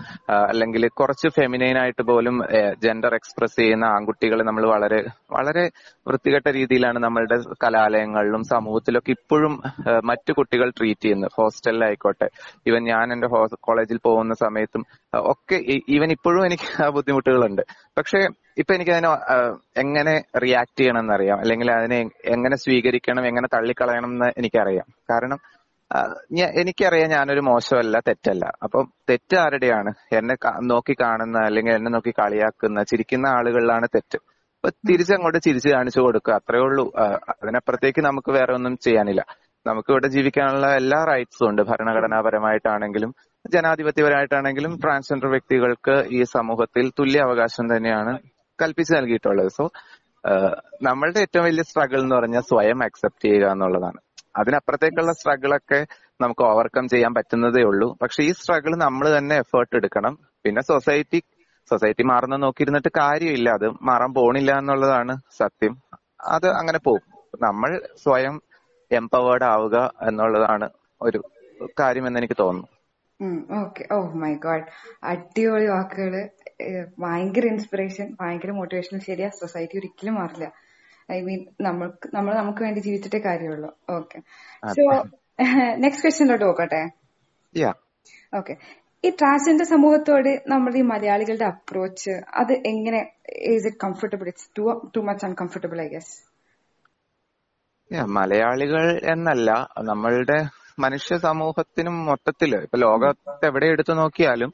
[0.50, 2.36] അല്ലെങ്കിൽ കുറച്ച് ഫെമിനൈൻ ആയിട്ട് പോലും
[2.84, 5.00] ജെൻഡർ എക്സ്പ്രസ് ചെയ്യുന്ന ആൺകുട്ടികളെ നമ്മൾ വളരെ
[5.36, 5.64] വളരെ
[6.08, 9.54] വൃത്തികെട്ട രീതിയിലാണ് നമ്മളുടെ കലാലയങ്ങളിലും സമൂഹത്തിലൊക്കെ ഇപ്പോഴും
[10.12, 11.32] മറ്റു കുട്ടികൾ ട്രീറ്റ് ചെയ്യുന്നത്.
[11.40, 12.30] ഹോസ്റ്റലിലായിക്കോട്ടെ
[12.72, 13.28] ഇവൻ ഞാൻ എന്റെ
[13.68, 14.84] കോളേജിൽ പോകുന്ന സമയത്തും
[15.34, 15.60] ഒക്കെ
[15.98, 17.64] ഈവൻ ഇപ്പോഴും എനിക്ക് ആ ബുദ്ധിമുട്ടുകളുണ്ട്.
[17.98, 18.22] പക്ഷേ
[18.62, 19.10] ഇപ്പൊ എനിക്ക് അതിനെ
[19.84, 22.00] എങ്ങനെ റിയാക്ട് ചെയ്യണം എന്നറിയാം അല്ലെങ്കിൽ അതിനെ
[22.36, 24.88] എങ്ങനെ സ്വീകരിക്കണം എങ്ങനെ തള്ളിക്കളയണം എന്ന് എനിക്കറിയാം.
[25.12, 25.40] കാരണം
[26.62, 28.46] എനിക്കറിയാം ഞാനൊരു മോശമല്ല തെറ്റല്ല.
[28.64, 29.94] അപ്പം തെറ്റ് ആരുടെയാണ്?
[30.16, 34.20] എന്നെ നോക്കി കാണുന്ന അല്ലെങ്കിൽ എന്നെ നോക്കി കളിയാക്കുന്ന ചിരിക്കുന്ന ആളുകളിലാണ് തെറ്റ്.
[34.56, 36.92] അപ്പൊ തിരിച്ചങ്ങോട്ട് ചിരിച്ചു കാണിച്ചു കൊടുക്കുക അത്രേ ഉള്ളൂ.
[37.30, 39.26] അതിനപ്പുറത്തേക്ക് നമുക്ക് വേറെ ഒന്നും ചെയ്യാനില്ല.
[39.68, 41.62] നമുക്ക് ഇവിടെ ജീവിക്കാനുള്ള എല്ലാ റൈറ്റ്സും ഉണ്ട്.
[41.62, 43.16] ഭരണഘടനാപരമായിട്ടാണെങ്കിലും
[43.54, 48.20] ജനാധിപത്യപരമായിട്ടാണെങ്കിലും ട്രാൻസ്ജെൻഡർ വ്യക്തികൾക്ക് ഈ സമൂഹത്തിൽ തുല്യ അവകാശം തന്നെയാണ്
[48.62, 49.48] കൽപ്പിച്ചു നൽകിയിട്ടുള്ളത്.
[49.48, 49.70] സോ
[50.82, 54.00] നമ്മളുടെ ഏറ്റവും വലിയ സ്ട്രഗിൾ എന്ന് പറഞ്ഞാൽ സ്വയം അക്സെപ്റ്റ് ചെയ്യുക എന്നുള്ളതാണ്.
[54.36, 55.86] അതിനപ്പുറത്തേക്കുള്ള സ്ട്രഗിളൊക്കെ
[56.22, 57.98] നമുക്ക് ഓവർകം ചെയ്യാൻ പറ്റുന്നതേ ഉള്ളൂ.
[58.02, 60.18] പക്ഷെ ഈ സ്ട്രഗിൾ നമ്മൾ തന്നെ എഫേർട്ട് എടുക്കണം.
[60.44, 61.24] പിന്നെ സൊസൈറ്റി
[61.70, 63.50] സൊസൈറ്റി മാറുന്ന നോക്കിയിരുന്നിട്ട് കാര്യമില്ല.
[63.50, 65.78] അത് മാറാൻ പോണില്ല എന്നുള്ളതാണ് സത്യം.
[66.22, 67.14] അത് അങ്ങനെ പോകും.
[67.42, 68.42] നമ്മൾ സ്വയം
[68.92, 70.70] എംപവേർഡ് ആവുക എന്നുള്ളതാണ്
[71.02, 71.24] ഒരു
[71.80, 72.70] കാര്യമെന്ന് എനിക്ക് തോന്നുന്നു.
[73.60, 74.64] ഓക്കെ ഓ മൈ ഗോഡ്
[75.04, 76.30] അടിപൊളി വാക്കുകൾ.
[77.00, 79.30] ഭയങ്കര ഇൻസ്പിറേഷൻ ഭയങ്കര മോട്ടിവേഷൻ ശരിയാ.
[79.30, 80.52] സൊസൈറ്റി ഒരിക്കലും മാറില്ല.
[81.10, 83.70] ഐ മീൻ നമ്മൾക്ക് നമ്മൾ നമുക്ക് വേണ്ടി ജീവിച്ചിട്ടേ കാര്യമുള്ളൂ.
[83.98, 84.20] ഓക്കെ.
[84.78, 84.84] സോ
[85.84, 86.82] നെക്സ്റ്റ് ക്വസ്റ്റ്യനിലോട്ട് നോക്കട്ടെ
[87.56, 87.72] യാ
[88.34, 88.54] ഓക്കെ.
[89.04, 93.00] ഈ ട്രാൻസ്ജെൻഡർ സമൂഹത്തോട് നമ്മൾ ഈ മലയാളികളുടെ അപ്രോച്ച് അത് എങ്ങനെ
[93.52, 96.14] is it comfortable it's too too much uncomfortable I guess
[97.92, 99.50] Yeah, മലയാളികൾ എന്നല്ല
[99.90, 100.38] നമ്മളുടെ
[100.78, 104.52] മനുഷ്യ സമൂഹത്തിനും മൊത്തത്തിൽ ഇപ്പൊ ലോകത്ത് എവിടെ എടുത്തു നോക്കിയാലും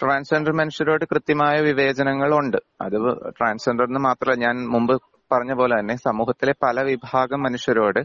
[0.00, 2.58] ട്രാൻസ്ജെൻഡർ മനുഷ്യരോട് കൃത്യമായ വിവേചനങ്ങളുണ്ട്.
[2.84, 2.96] അത്
[3.38, 4.94] ട്രാൻസ്ജെൻഡർ എന്ന് മാത്രമല്ല ഞാൻ മുമ്പ്
[5.32, 8.00] പറഞ്ഞ പോലെ തന്നെ സമൂഹത്തിലെ പല വിഭാഗം മനുഷ്യരോട്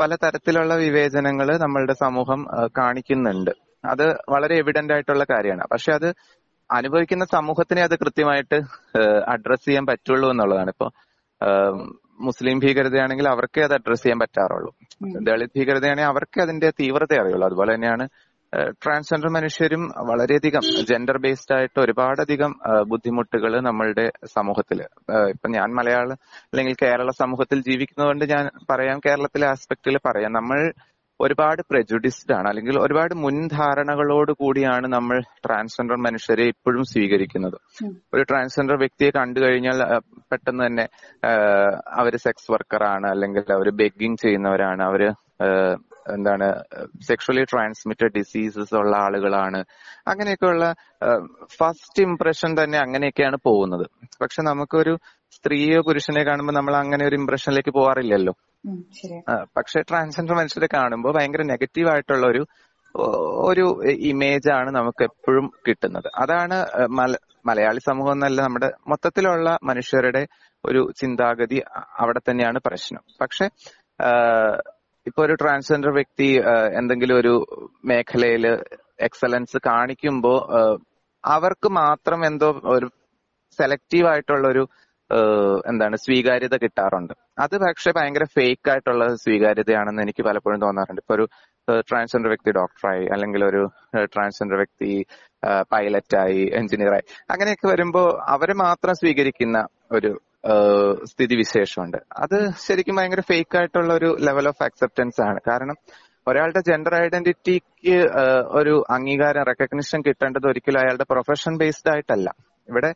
[0.00, 2.46] പല തരത്തിലുള്ള വിവേചനങ്ങൾ നമ്മളുടെ സമൂഹം
[2.78, 3.50] കാണിക്കുന്നുണ്ട്.
[3.84, 5.64] അത് വളരെ എവിഡന്റ് ആയിട്ടുള്ള കാര്യമാണ്.
[5.72, 6.08] പക്ഷെ അത്
[6.70, 8.58] അനുഭവിക്കുന്ന സമൂഹത്തിനെ അത് കൃത്യമായിട്ട്
[9.28, 10.70] അഡ്രസ് ചെയ്യാൻ പറ്റുള്ളൂ എന്നുള്ളതാണ്.
[10.70, 10.88] ഇപ്പൊ
[12.20, 14.70] മുസ്ലിം ഭീകരതയാണെങ്കിൽ അവർക്കേ അത് അഡ്രസ് ചെയ്യാൻ പറ്റാറുള്ളൂ.
[15.28, 18.04] ദളിത് ഭീകരതയാണെങ്കിൽ അവർക്കേ അതിന്റെ തീവ്രത അറിയുള്ളൂ അതുപോലെ തന്നെയാണ്
[18.52, 22.52] ട്രാൻസ്ജെൻഡർ മനുഷ്യരും വളരെയധികം ജെൻഡർ ബേസ്ഡ് ആയിട്ട് ഒരുപാടധികം
[22.90, 24.80] ബുദ്ധിമുട്ടുകൾ നമ്മളുടെ സമൂഹത്തിൽ
[25.34, 26.18] ഇപ്പൊ ഞാൻ മലയാളം
[26.52, 30.32] അല്ലെങ്കിൽ കേരള സമൂഹത്തിൽ ജീവിക്കുന്നതുകൊണ്ട് ഞാൻ പറയാം കേരളത്തിലെ ആസ്പെക്റ്റിൽ പറയാം.
[30.32, 30.60] നമ്മൾ
[31.20, 32.46] ഒരുപാട് പ്രജുഡിസ്ഡ് ആണ്.
[32.48, 37.58] അല്ലെങ്കിൽ ഒരുപാട് മുൻധാരണകളോട് കൂടിയാണ് നമ്മൾ ട്രാൻസ്ജെൻഡർ മനുഷ്യരെ ഇപ്പോഴും സ്വീകരിക്കുന്നത്.
[38.14, 39.80] ഒരു ട്രാൻസ്ജെൻഡർ വ്യക്തിയെ കണ്ടു കഴിഞ്ഞാൽ
[40.30, 40.86] പെട്ടെന്ന് തന്നെ
[42.00, 44.82] അവർ സെക്സ് വർക്കറാണ് അല്ലെങ്കിൽ അവർ ബെഗ്ഗിങ് ചെയ്യുന്നവരാണ്.
[44.90, 45.04] അവർ
[46.08, 46.62] എന്താണ്
[47.08, 49.64] സെക്ഷലി ട്രാൻസ്മിറ്റഡ് ഡിസീസസ് ഉള്ള ആളുകളാണ്.
[50.06, 50.74] അങ്ങനെയൊക്കെയുള്ള
[51.58, 53.86] ഫസ്റ്റ് ഇംപ്രഷൻ തന്നെ അങ്ങനെയൊക്കെയാണ് പോകുന്നത്.
[54.22, 54.98] പക്ഷെ നമുക്കൊരു
[55.32, 58.34] സ്ത്രീയോ പുരുഷനെ കാണുമ്പോൾ നമ്മൾ അങ്ങനെ ഒരു ഇംപ്രഷനിലേക്ക് പോകാറില്ലല്ലോ
[59.56, 62.42] പക്ഷെ ട്രാൻസ്ജെൻഡർ മനുഷ്യരെ കാണുമ്പോൾ ഭയങ്കര നെഗറ്റീവ് ആയിട്ടുള്ള ഒരു
[63.50, 66.08] ഒരു ഇമേജ് ആണ് നമുക്ക് എപ്പോഴും കിട്ടുന്നത്.
[66.16, 66.56] അതാണ്
[67.46, 70.26] മലയാളി സമൂഹം എന്നല്ല നമ്മുടെ മൊത്തത്തിലുള്ള മനുഷ്യരുടെ
[70.64, 71.62] ഒരു ചിന്താഗതി
[72.00, 73.02] അവിടെ തന്നെയാണ് പ്രശ്നം.
[73.20, 73.46] പക്ഷെ
[75.06, 76.28] ഇപ്പൊ ഒരു ട്രാൻസ്ജെൻഡർ വ്യക്തി
[76.80, 77.34] എന്തെങ്കിലും ഒരു
[77.90, 78.44] മേഖലയിൽ
[79.06, 80.38] എക്സലൻസ് കാണിക്കുമ്പോൾ
[81.24, 82.86] അവർക്ക് മാത്രം എന്തോ ഒരു
[83.58, 84.62] സെലക്റ്റീവ് ആയിട്ടുള്ള ഒരു
[85.70, 87.12] എന്താണ് സ്വീകാര്യത കിട്ടാറുണ്ട്.
[87.38, 91.02] അത് പക്ഷെ ഭയങ്കര ഫേക്ക് ആയിട്ടുള്ള സ്വീകാര്യതയാണെന്ന് എനിക്ക് പലപ്പോഴും തോന്നാറുണ്ട്.
[91.04, 91.24] ഇപ്പൊ ഒരു
[91.88, 93.62] ട്രാൻസ്ജെൻഡർ വ്യക്തി ഡോക്ടറായി അല്ലെങ്കിൽ ഒരു
[94.14, 94.90] ട്രാൻസ്ജെൻഡർ വ്യക്തി
[95.72, 99.60] പൈലറ്റായി എഞ്ചിനീയറായി അങ്ങനെയൊക്കെ വരുമ്പോൾ അവരെ മാത്രം സ്വീകരിക്കുന്ന
[99.92, 100.12] ഒരു
[101.10, 101.98] സ്ഥിതിവിശേഷമുണ്ട്.
[102.24, 105.40] അത് ശരിക്കും ഭയങ്കര ഫേക്ക് ആയിട്ടുള്ള ഒരു ലെവൽ ഓഫ് അക്സെപ്റ്റൻസ് ആണ്.
[105.50, 105.76] കാരണം
[106.30, 107.96] ഒരാളുടെ ജെൻഡർ ഐഡന്റിറ്റിക്ക്
[108.60, 112.28] ഒരു അംഗീകാരം റെക്കഗ്നിഷൻ കിട്ടേണ്ടത് ഒരിക്കലും അയാളുടെ പ്രൊഫഷൻ ബേസ്ഡ് ആയിട്ടല്ല.
[112.68, 112.90] ഇവിടെ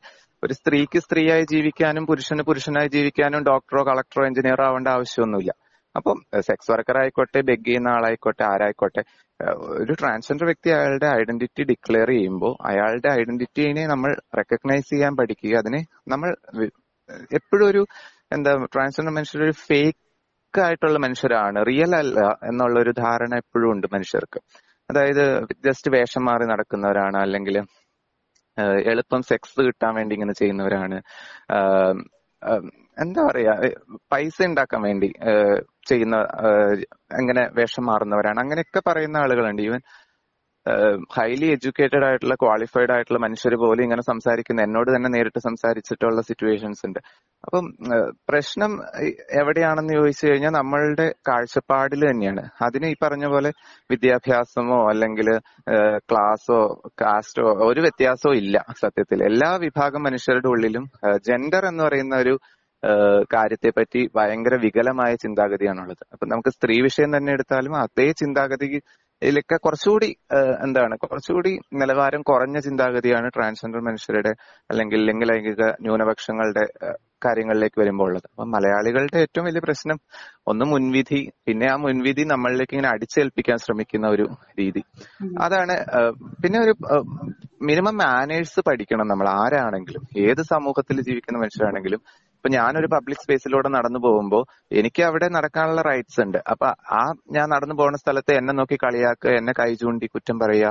[0.45, 5.53] ഒരു സ്ത്രീക്ക് സ്ത്രീയായി ജീവിക്കാനും പുരുഷന് പുരുഷനായി ജീവിക്കാനും ഡോക്ടറോ കളക്ടറോ എഞ്ചിനീയറോ ആവേണ്ട ആവശ്യമൊന്നുമില്ല.
[5.95, 9.03] അപ്പം സെക്സ് വർക്കർ ആയിക്കോട്ടെ ബെഗ് ചെയ്യുന്ന ആളായിക്കോട്ടെ ആരായിക്കോട്ടെ
[9.83, 15.55] ഒരു ട്രാൻസ്ജെൻഡർ വ്യക്തി അയാളുടെ ഐഡന്റിറ്റി ഡിക്ലെയർ ചെയ്യുമ്പോൾ അയാളുടെ ഐഡന്റിറ്റിനെ നമ്മൾ റെക്കഗ്നൈസ് ചെയ്യാൻ പഠിക്കുക.
[15.63, 16.31] അതിനെ നമ്മൾ
[17.39, 17.83] എപ്പോഴും ഒരു
[18.35, 21.59] എന്താ ട്രാൻസ്ജെൻഡർ മനുഷ്യർ ഒരു ഫേക്ക് ആയിട്ടുള്ള മനുഷ്യരാണ്.
[21.71, 24.41] റിയൽ അല്ല എന്നുള്ള ഒരു ധാരണ എപ്പോഴും ഉണ്ട് മനുഷ്യർക്ക്.
[24.91, 25.25] അതായത്
[25.67, 27.57] ജസ്റ്റ് വേഷം മാറി നടക്കുന്നവരാണ് അല്ലെങ്കിൽ
[28.91, 30.99] എളുപ്പം സെക്സ് കിട്ടാൻ വേണ്ടി ഇങ്ങനെ ചെയ്യുന്നവരാണ്.
[33.03, 33.53] എന്താ പറയാ
[34.13, 35.09] പൈസ ഉണ്ടാക്കാൻ വേണ്ടി
[35.89, 36.17] ചെയ്യുന്ന
[37.19, 38.39] അങ്ങനെ വേഷം മാറുന്നവരാണ്.
[38.45, 39.63] അങ്ങനെയൊക്കെ പറയുന്ന ആളുകളുണ്ട്.
[39.69, 39.81] ഈവൻ
[41.17, 47.01] ഹൈലി എഡ്യൂക്കേറ്റഡ് ആയിട്ടുള്ള ക്വാളിഫൈഡ് ആയിട്ടുള്ള മനുഷ്യർ പോലും ഇങ്ങനെ സംസാരിക്കുന്ന എന്നോട് തന്നെ നേരിട്ട് സംസാരിച്ചിട്ടുള്ള സിറ്റുവേഷൻസ് ഉണ്ട്.
[47.45, 47.65] അപ്പം
[48.29, 48.73] പ്രശ്നം
[49.41, 52.45] എവിടെയാണെന്ന് ചോദിച്ചു കഴിഞ്ഞാൽ നമ്മളുടെ കാഴ്ചപ്പാടിൽ തന്നെയാണ്.
[52.67, 53.53] അതിന് ഈ പറഞ്ഞ പോലെ
[53.91, 55.31] വിദ്യാഭ്യാസമോ അല്ലെങ്കിൽ
[56.11, 56.61] ക്ലാസ്സോ
[57.03, 59.23] കാസ്റ്റോ ഒരു വ്യത്യാസവും ഇല്ല സത്യത്തിൽ.
[59.31, 60.87] എല്ലാ വിഭാഗം മനുഷ്യരുടെ ഉള്ളിലും
[61.29, 62.37] ജെൻഡർ എന്ന് പറയുന്ന ഒരു
[63.35, 66.03] കാര്യത്തെ പറ്റി ഭയങ്കര വികലമായ ചിന്താഗതിയാണുള്ളത്.
[66.13, 68.09] അപ്പൊ നമുക്ക് സ്ത്രീ വിഷയം തന്നെ എടുത്താലും അതേ
[69.23, 70.09] ചിന്താഗതിയിലൊക്കെ കുറച്ചുകൂടി
[70.65, 74.33] എന്താണ് കുറച്ചുകൂടി നിലവാരം കുറഞ്ഞ ചിന്താഗതിയാണ് ട്രാൻസ്ജെൻഡർ മനുഷ്യരുടെ
[74.71, 76.65] അല്ലെങ്കിൽ ലിംഗലൈംഗിക ന്യൂനപക്ഷങ്ങളുടെ
[77.25, 78.27] കാര്യങ്ങളിലേക്ക് വരുമ്പോൾ ഉള്ളത്.
[78.33, 79.99] അപ്പൊ മലയാളികളുടെ ഏറ്റവും വലിയ പ്രശ്നം
[80.47, 84.27] ഒന്ന് മുൻവിധി പിന്നെ ആ മുൻവിധി നമ്മളിലേക്ക് ഇങ്ങനെ അടിച്ചേൽപ്പിക്കാൻ ശ്രമിക്കുന്ന ഒരു
[84.61, 84.83] രീതി.
[85.41, 85.77] അതാണ്
[86.43, 86.75] പിന്നെ ഒരു
[87.69, 89.29] മിനിമം മാനേഴ്സ് പഠിക്കണം നമ്മൾ.
[89.43, 92.03] ആരാണെങ്കിലും ഏത് സമൂഹത്തിൽ ജീവിക്കുന്ന മനുഷ്യരാണെങ്കിലും
[92.47, 94.43] ഇപ്പൊ ഞാനൊരു പബ്ലിക് സ്പേസിലൂടെ നടന്നു പോകുമ്പോൾ
[94.81, 96.37] എനിക്ക് അവിടെ നടക്കാനുള്ള റൈറ്റ്സ് ഉണ്ട്.
[96.53, 96.67] അപ്പൊ
[96.99, 97.01] ആ
[97.37, 100.71] ഞാൻ നടന്നു പോകുന്ന സ്ഥലത്ത് എന്നെ നോക്കി കളിയാക്കുക എന്നെ കൈ ചൂണ്ടി കുറ്റം പറയുക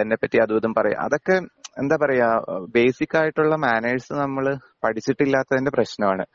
[0.00, 1.36] എന്നെ പറ്റി അതും ഇതും പറയുക അതൊക്കെ
[1.82, 2.26] എന്താ പറയാ
[2.74, 4.44] ബേസിക് ആയിട്ടുള്ള മാനേഴ്സ് നമ്മൾ
[4.84, 6.26] പഠിച്ചിട്ടില്ലാത്തതിന്റെ പ്രശ്നമാണ്.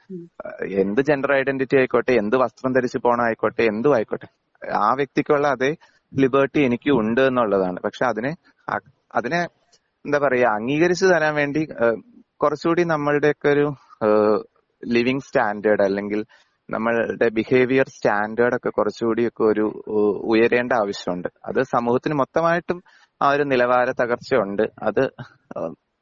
[0.86, 4.30] എന്ത് ജെൻഡർ ഐഡന്റിറ്റി ആയിക്കോട്ടെ എന്ത് വസ്ത്രം ധരിച്ചു പോണ ആയിക്കോട്ടെ എന്തും ആയിക്കോട്ടെ.
[4.86, 5.71] ആ വ്യക്തിക്കുള്ള അതേ
[6.13, 7.78] ലിബർട്ടി എനിക്ക് ഉണ്ട് എന്നുള്ളതാണ്.
[7.86, 8.34] പക്ഷെ അതിനെ
[9.19, 9.43] അതിനെ
[10.06, 11.63] എന്താ പറയാ അംഗീകരിച്ചു തരാൻ വേണ്ടി
[12.41, 13.67] കുറച്ചുകൂടി നമ്മളുടെയൊക്കെ ഒരു
[14.86, 16.26] ലിവിങ് സ്റ്റാൻഡേർഡ് അല്ലെങ്കിൽ
[16.69, 19.84] നമ്മളുടെ ബിഹേവിയർ സ്റ്റാൻഡേർഡ് ഒക്കെ കുറച്ചുകൂടി ഒക്കെ ഒരു
[20.24, 21.28] ഉയരേണ്ട ആവശ്യമുണ്ട്.
[21.45, 22.84] അത് സമൂഹത്തിന് മൊത്തമായിട്ടും
[23.21, 24.63] ആ ഒരു നിലവാര തകർച്ചയുണ്ട്.
[24.84, 25.12] അത്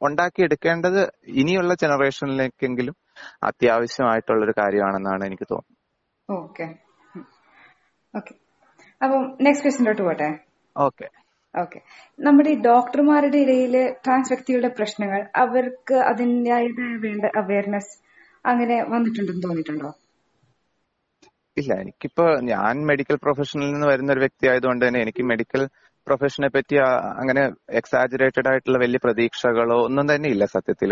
[0.02, 2.96] ഉണ്ടാക്കിയെടുക്കേണ്ടത് ഇനിയുള്ള ജനറേഷനിലേക്കെങ്കിലും
[3.43, 6.43] അത്യാവശ്യമായിട്ടുള്ള ഒരു കാര്യമാണെന്നാണ് എനിക്ക് തോന്നുന്നത്.
[6.43, 6.76] ഓക്കെ.
[8.17, 8.34] ഓക്കെ.
[9.04, 10.39] അപ്പം നെക്സ്റ്റ് ക്വസ്റ്റിലോട്ട് പോട്ടെ?
[10.78, 11.10] ഓക്കെ.
[11.60, 11.82] ഓക്കെ.
[12.19, 16.67] നമ്മുടെ ഈ ഡോക്ടർമാരുടെ ഇടയിൽ ട്രാൻസ് വ്യക്തികളുടെ പ്രശ്നങ്ങൾ അവർക്ക് അതിന്റെതായ
[16.98, 18.12] വേണ്ട അവയർനെസ്
[18.45, 19.91] അങ്ങനെ വന്നിട്ടുണ്ടെന്ന് തോന്നിയിട്ടുണ്ടോ?
[21.58, 25.63] ഇല്ല എനിക്കിപ്പോ ഞാൻ മെഡിക്കൽ പ്രൊഫഷനിൽ നിന്ന് വരുന്ന ഒരു വ്യക്തി ആയതുകൊണ്ട് തന്നെ എനിക്ക് മെഡിക്കൽ
[26.08, 26.75] പ്രൊഫഷനെ പറ്റി
[27.21, 27.43] അങ്ങനെ
[27.79, 30.91] എക്സാജുറേറ്റഡ് ആയിട്ടുള്ള വലിയ പ്രതീക്ഷകളോ ഒന്നും തന്നെ ഇല്ല സത്യത്തിൽ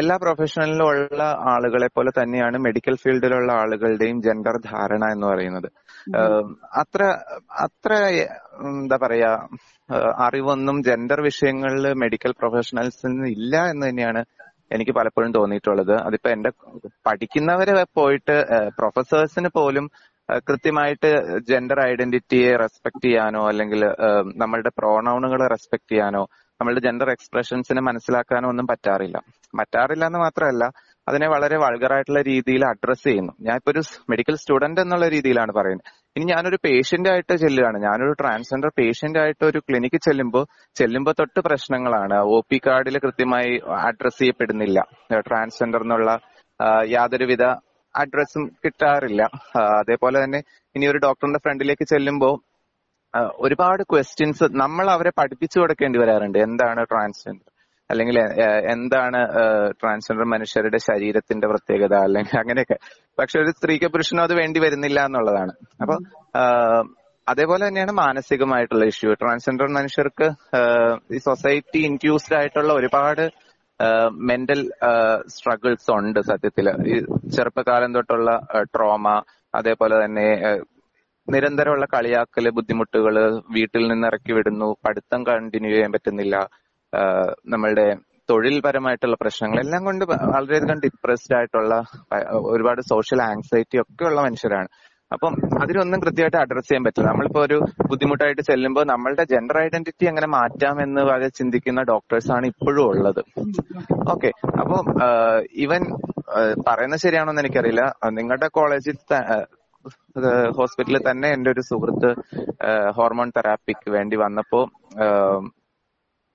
[0.00, 5.68] എല്ലാ പ്രൊഫഷനിലും ഉള്ള ആളുകളെ പോലെ തന്നെയാണ് മെഡിക്കൽ ഫീൽഡിലുള്ള ആളുകളുടെയും ജെൻഡർ ധാരണ എന്ന് പറയുന്നത്.
[6.82, 7.02] അത്ര
[7.66, 7.92] അത്ര
[8.70, 9.30] എന്താ പറയാ
[10.26, 14.22] അറിവൊന്നും ജെൻഡർ വിഷയങ്ങളിൽ മെഡിക്കൽ പ്രൊഫഷണൽസിന് ഇല്ല എന്ന് തന്നെയാണ്
[14.74, 15.94] എനിക്ക് പലപ്പോഴും തോന്നിയിട്ടുള്ളത്.
[16.06, 16.50] അതിപ്പോ എന്റെ
[17.06, 18.36] പഠിക്കുന്നവര് പോയിട്ട്
[18.78, 19.86] പ്രൊഫസേഴ്സിന് പോലും
[20.48, 21.08] കൃത്യമായിട്ട്
[21.48, 23.82] ജെൻഡർ ഐഡന്റിറ്റിയെ റെസ്പെക്ട് ചെയ്യാനോ അല്ലെങ്കിൽ
[24.42, 26.22] നമ്മളുടെ പ്രോണൗണുകളെ റെസ്പെക്ട് ചെയ്യാനോ
[26.60, 29.18] നമ്മളുടെ ജെൻഡർ എക്സ്പ്രഷൻസിനെ മനസ്സിലാക്കാനോ ഒന്നും പറ്റാറില്ല.
[29.60, 30.64] പറ്റാറില്ല എന്ന് മാത്രമല്ല
[31.08, 33.32] അതിനെ വളരെ വൾഗറായിട്ടുള്ള രീതിയിൽ അഡ്രസ്സ് ചെയ്യുന്നു.
[33.46, 35.90] ഞാൻ ഇപ്പൊ ഒരു മെഡിക്കൽ സ്റ്റുഡന്റ് എന്നുള്ള രീതിയിലാണ് പറയുന്നത്.
[36.16, 37.78] ഇനി ഞാനൊരു പേഷ്യന്റ് ആയിട്ട് ചെല്ലുകയാണ്.
[37.84, 40.44] ഞാനൊരു ട്രാൻസ്ജെൻഡർ പേഷ്യന്റ് ആയിട്ട് ഒരു ക്ലിനിക്ക് ചെല്ലുമ്പോൾ
[40.80, 42.18] ചെല്ലുമ്പോൾ തൊട്ട് പ്രശ്നങ്ങളാണ്.
[42.34, 43.52] ഒ പി കാർഡിൽ കൃത്യമായി
[43.88, 44.78] അഡ്രസ് ചെയ്യപ്പെടുന്നില്ല.
[45.28, 46.12] ട്രാൻസ്ജെൻഡർ എന്നുള്ള
[46.96, 47.44] യാതൊരുവിധ
[47.94, 49.22] അഡ്രസ്സും കിട്ടാറില്ല.
[49.80, 50.40] അതേപോലെ തന്നെ
[50.76, 52.34] ഇനി ഒരു ഡോക്ടറിന്റെ ഫ്രണ്ടിലേക്ക് ചെല്ലുമ്പോൾ
[53.46, 56.38] ഒരുപാട് ക്വസ്റ്റ്യൻസ് നമ്മൾ അവരെ പഠിപ്പിച്ചു കൊടുക്കേണ്ടി വരാറുണ്ട്.
[56.48, 57.50] എന്താണ് ട്രാൻസ്ജെൻഡർ
[57.90, 58.16] അല്ലെങ്കിൽ
[58.74, 59.20] എന്താണ്
[59.80, 62.76] ട്രാൻസ്ജെൻഡർ മനുഷ്യരുടെ ശരീരത്തിന്റെ പ്രത്യേകത അല്ലെങ്കിൽ അങ്ങനെയൊക്കെ.
[63.18, 65.52] പക്ഷെ ഒരു സ്ത്രീക്ക് പുരുഷനോ അത് വേണ്ടി വരുന്നില്ല എന്നുള്ളതാണ്.
[65.82, 65.96] അപ്പൊ
[67.26, 69.10] അതേപോലെ തന്നെയാണ് മാനസികമായിട്ടുള്ള ഇഷ്യൂ.
[69.14, 70.26] ട്രാൻസ്ജെൻഡർ മനുഷ്യർക്ക്
[71.14, 73.24] ഈ സൊസൈറ്റി ഇൻഡ്യൂസ്ഡ് ആയിട്ടുള്ള ഒരുപാട്
[74.30, 74.60] മെന്റൽ
[75.26, 76.96] സ്ട്രഗിൾസ് ഉണ്ട് സത്യത്തിൽ ഈ
[77.36, 78.30] ചെറുപ്പകാലം തൊട്ടുള്ള
[78.74, 79.06] ട്രോമ
[79.54, 80.26] അതേപോലെ തന്നെ
[81.28, 83.14] നിരന്തരമുള്ള കളിയാക്കൽ ബുദ്ധിമുട്ടുകൾ
[83.56, 86.36] വീട്ടിൽ നിന്ന് ഇറക്കി വിടുന്നു പഠിത്തം കണ്ടിന്യൂ ചെയ്യാൻ പറ്റുന്നില്ല
[87.52, 87.86] നമ്മളുടെ
[88.30, 90.04] തൊഴിൽപരമായിട്ടുള്ള പ്രശ്നങ്ങൾ എല്ലാം കൊണ്ട്
[90.34, 91.74] വളരെയധികം ഡിപ്രസ്ഡ് ആയിട്ടുള്ള
[92.52, 94.68] ഒരുപാട് സോഷ്യൽ ആങ്സൈറ്റി ഒക്കെ ഉള്ള മനുഷ്യരാണ്.
[95.12, 97.08] അപ്പം അതിനൊന്നും കൃത്യമായിട്ട് അഡ്രസ് ചെയ്യാൻ പറ്റില്ല.
[97.10, 97.56] നമ്മളിപ്പോ ഒരു
[97.90, 103.20] ബുദ്ധിമുട്ടായിട്ട് ചെല്ലുമ്പോൾ നമ്മളുടെ ജെൻഡർ ഐഡന്റിറ്റി എങ്ങനെ മാറ്റാം എന്ന് വരെ ചിന്തിക്കുന്ന ഡോക്ടേഴ്സ് ആണ് ഇപ്പോഴും ഉള്ളത്.
[104.14, 104.30] ഓക്കെ
[104.62, 104.78] അപ്പൊ
[105.64, 105.84] ഇവൻ
[106.68, 107.84] പറയുന്നത് ശരിയാണോ എന്ന് എനിക്കറിയില്ല.
[108.20, 108.96] നിങ്ങളുടെ കോളേജിൽ
[110.58, 112.10] ഹോസ്പിറ്റലിൽ തന്നെ എന്റെ ഒരു സുഹൃത്ത്
[112.98, 114.60] ഹോർമോൺ തെറാപ്പിക്ക് വേണ്ടി വന്നപ്പോ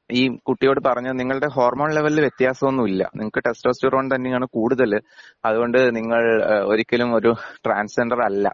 [0.10, 3.04] ഈ കുട്ടിയോട് പറഞ്ഞു നിങ്ങളുടെ ഹോർമോൺ ലെവലിൽ വ്യത്യാസമൊന്നുമില്ല.
[3.16, 4.92] നിങ്ങൾക്ക് ടെസ്റ്റോസ്റ്റിറോൺ തന്നെയാണ് കൂടുതൽ
[5.46, 6.24] അതുകൊണ്ട് നിങ്ങൾ
[6.72, 7.32] ഒരിക്കലും ഒരു
[7.66, 8.48] ട്രാൻസ്ജെൻഡർ അല്ല.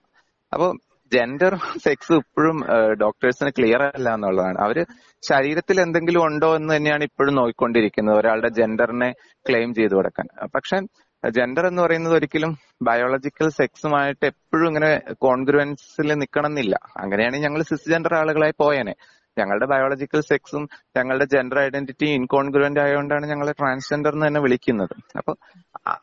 [0.54, 0.68] അപ്പൊ
[1.12, 1.54] ജെൻഡർ
[1.86, 2.58] സെക്സ് ഇപ്പോഴും
[3.02, 4.58] ഡോക്ടേഴ്സിന് ക്ലിയർ അല്ല എന്നുള്ളതാണ്.
[4.66, 4.78] അവർ
[5.24, 9.10] ശരീരത്തിൽ എന്തെങ്കിലും ഉണ്ടോ എന്ന് തന്നെയാണ് ഇപ്പോഴും നോക്കിക്കൊണ്ടിരിക്കുന്നത് ഒരാളുടെ ജെൻഡറിനെ
[9.46, 10.28] ക്ലെയിം ചെയ്തു കൊടുക്കാൻ.
[10.56, 10.78] പക്ഷെ
[11.24, 12.52] ജെൻഡർ എന്ന് പറയുന്നത് ഒരിക്കലും
[12.88, 14.92] ബയോളജിക്കൽ സെക്സുമായിട്ട് എപ്പോഴും ഇങ്ങനെ
[15.26, 18.96] കോൺഗ്രുവൻസിൽ നിൽക്കണം എന്നില്ല അങ്ങനെയാണെങ്കിൽ ഞങ്ങൾ സിസ്ജെൻഡർ ആളുകളായി പോയേനെ.
[19.38, 24.96] ഞങ്ങളുടെ ബയോളജിക്കൽ സെക്സും ഞങ്ങളുടെ ജെൻഡർ ഐഡന്റിറ്റി ഇൻകോൺഗ്രുവന്റ് ആയതുകൊണ്ടാണ് ഞങ്ങളെ ട്രാൻസ്ജെൻഡർ എന്ന് തന്നെ വിളിക്കുന്നത്.
[25.18, 25.34] അപ്പൊ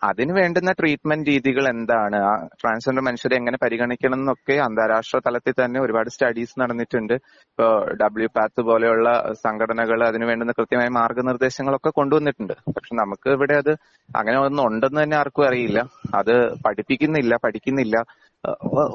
[0.02, 2.18] അതിന് വേണ്ടുന്ന ട്രീറ്റ്മെന്റ് രീതികൾ എന്താണ്?
[2.30, 7.14] ആ ട്രാൻസ്ജെൻഡർ മനുഷ്യരെ എങ്ങനെ പരിഗണിക്കണം എന്നൊക്കെ അന്താരാഷ്ട്ര തലത്തിൽ തന്നെ ഒരുപാട് സ്റ്റഡീസ് നടന്നിട്ടുണ്ട്.
[7.52, 7.68] ഇപ്പോ
[8.02, 9.08] ഡബ്ല്യു പാത്ത് പോലെയുള്ള
[9.44, 12.54] സംഘടനകൾ അതിന് വേണ്ടുന്ന കൃത്യമായ മാർഗനിർദ്ദേശങ്ങളൊക്കെ കൊണ്ടുവന്നിട്ടുണ്ട്.
[12.76, 13.72] പക്ഷെ നമുക്ക് ഇവിടെ അത്
[14.16, 15.80] അങ്ങനെ ഒന്നും ഉണ്ടെന്ന് തന്നെ ആർക്കും അറിയില്ല.
[16.14, 16.34] അത്
[16.66, 17.96] പഠിപ്പിക്കുന്നില്ല പഠിക്കുന്നില്ല.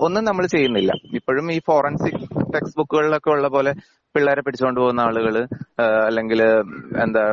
[0.06, 0.92] ഒന്നും നമ്മൾ ചെയ്യുന്നില്ല.
[1.14, 2.24] ഇപ്പോഴും ഈ ഫോറൻസിക്
[2.54, 3.72] ടെക്സ്റ്റ് ബുക്കുകളിലൊക്കെ ഉള്ള പോലെ
[4.18, 5.36] പിള്ളേരെ പിടിച്ചുകൊണ്ട് പോകുന്ന ആളുകൾ
[6.06, 6.42] അല്ലെങ്കിൽ
[7.04, 7.24] എന്താ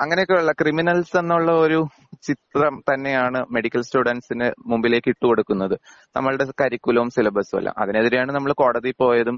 [0.00, 1.80] അങ്ങനെയൊക്കെയുള്ള ക്രിമിനൽസ് എന്നുള്ള ഒരു
[2.22, 5.74] ചിത്രം തന്നെയാണ് മെഡിക്കൽ സ്റ്റുഡൻസിന് മുമ്പിലേക്ക് ഇട്ടുകൊടുക്കുന്നത്
[6.16, 9.36] നമ്മളുടെ കരിക്കുലവും സിലബസും അല്ല അതിനെതിരെയാണ് നമ്മൾ കോടതി പോയതും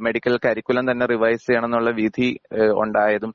[0.00, 2.28] മെഡിക്കൽ കരിക്കുലം തന്നെ റിവൈസ് ചെയ്യണം എന്നുള്ള വിധി
[2.76, 3.32] ഉണ്ടായതും.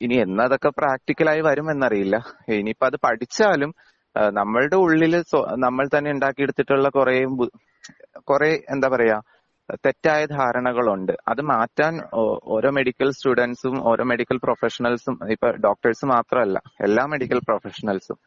[0.00, 2.16] ഇനി എന്നതൊക്കെ പ്രാക്ടിക്കലായി വരും എന്നറിയില്ല
[2.52, 3.72] ഇനിയിപ്പോ അത് പഠിച്ചാലും
[4.32, 5.14] നമ്മളുടെ ഉള്ളിൽ
[5.56, 7.14] നമ്മൾ തന്നെ ഉണ്ടാക്കിയെടുത്തിട്ടുള്ള കുറെ
[8.24, 9.18] കുറെ എന്താ പറയാ
[9.84, 11.12] തെറ്റായ ധാരണകളുണ്ട്.
[11.28, 11.94] അത് മാറ്റാൻ
[12.56, 18.18] ഓരോ മെഡിക്കൽ സ്റ്റുഡൻസും ഓരോ മെഡിക്കൽ പ്രൊഫഷണൽസും ഇപ്പൊ ഡോക്ടേഴ്സ് മാത്രമല്ല എല്ലാ മെഡിക്കൽ പ്രൊഫഷണൽസും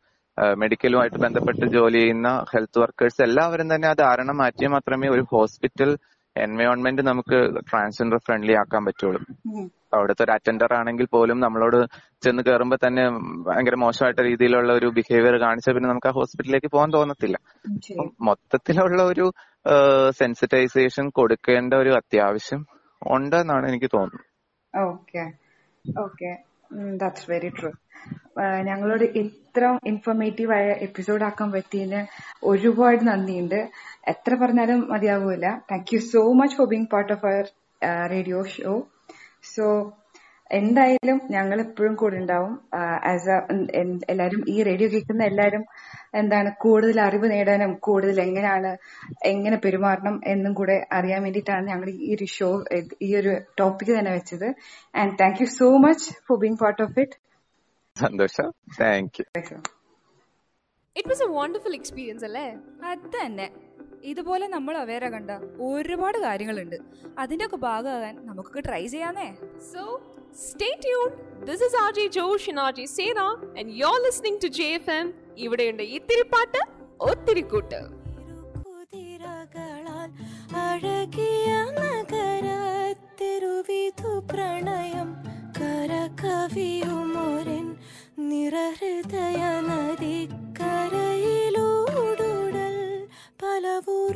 [0.61, 5.91] മെഡിക്കലുമായിട്ട് ബന്ധപ്പെട്ട് ജോലി ചെയ്യുന്ന ഹെൽത്ത് വർക്കേഴ്സ് എല്ലാവരും തന്നെ ആ ധാരണ മാറ്റിയാൽ മാത്രമേ ഒരു ഹോസ്പിറ്റൽ
[6.35, 9.19] എൻവയോൺമെന്റ് നമുക്ക് ട്രാൻസ്ജെൻഡർ ഫ്രണ്ട്ലി ആക്കാൻ പറ്റുള്ളൂ.
[9.95, 11.77] അവിടുത്തെ ഒരു അറ്റൻഡർ ആണെങ്കിൽ പോലും നമ്മളോട്
[12.23, 13.03] ചെന്ന് കയറുമ്പോൾ തന്നെ
[13.47, 17.37] ഭയങ്കര മോശമായിട്ട് രീതിയിലുള്ള ഒരു ബിഹേവിയർ കാണിച്ചാൽ പിന്നെ നമുക്ക് ആ ഹോസ്പിറ്റലിലേക്ക് പോകാൻ തോന്നത്തില്ല.
[18.29, 19.27] മൊത്തത്തിലുള്ള ഒരു
[20.09, 22.61] സെൻസിറ്റൈസേഷൻ കൊടുക്കേണ്ട ഒരു അത്യാവശ്യം
[23.01, 24.25] ഉണ്ടെന്നാണ് എനിക്ക് തോന്നുന്നത്.
[24.85, 25.23] Okay.
[25.99, 26.31] Okay.
[26.97, 27.71] That's very true
[28.61, 32.01] ഞങ്ങളോട് ഇത്ര ഇൻഫോർമേറ്റീവ് ആയ എപ്പിസോഡ് ആക്കാൻ പറ്റിയതിന്
[32.43, 33.69] ഒരുപാട് നന്ദിയുണ്ട്.
[34.07, 35.57] എത്ര പറഞ്ഞാലും മതിയാവൂല.
[35.71, 37.45] Thank you so much for being part of our
[38.09, 38.73] radio show
[39.55, 39.65] so
[40.59, 42.53] എന്തായാലും ഞങ്ങൾ എപ്പോഴും കൂടെ ഉണ്ടാവും.
[43.11, 43.35] ആസ്
[43.79, 45.63] എ എല്ലാരും ഈ റേഡിയോ കേൾക്കുന്ന എല്ലാരും
[46.21, 48.71] എന്താണ് കൂടുതൽ അറിവ് നേടാനും കൂടുതൽ എങ്ങനെയാണ്
[49.31, 52.49] എങ്ങനെ പെരുമാറണം എന്നും കൂടെ അറിയാൻ വേണ്ടിയിട്ടാണ് ഞങ്ങൾ ഈ ഒരു ഷോ
[53.07, 54.47] ഈ ഒരു ടോപ്പിക് തന്നെ വെച്ചത്.
[55.01, 57.17] And thank you so much for being part of it
[57.95, 58.49] സന്തോഷം.
[58.81, 59.25] Thank you
[60.95, 62.47] it was a wonderful experience അല്ലേ?
[62.91, 63.47] അത് തന്നെ.
[64.03, 65.31] ഇതുപോലെ നമ്മൾ അവേറെ കണ്ട
[65.67, 66.77] ഒരുപാട് കാര്യങ്ങളുണ്ട്
[67.19, 69.33] അതിന്റെ ഒക്കെ ഭാഗമാകാൻ നമുക്കൊക്കെ try ചെയ്യാന്നേ
[69.71, 70.01] so
[70.43, 71.13] stay tuned.
[71.47, 71.99] This is RJ
[72.95, 73.19] Sera
[73.59, 75.07] and you are and to listening to JFM.
[75.43, 76.61] ഇവിടെയുണ്ട് ഇത്തിരി പാട്ട്
[77.01, 77.79] ഒത്തിരി കൂട്ട്
[78.65, 80.09] കുതിരകളാൽ
[80.63, 82.91] അഴകിയ നഗരത്തെരുവിധു
[84.31, 85.09] പ്രണയം
[85.57, 87.67] കരകവിയുമൊരൻ
[88.29, 89.39] നിറഹൃദയ
[89.69, 91.72] നദിക്കരയിലൂടുടൽ
[93.43, 94.07] ¡Vámonos a la vó,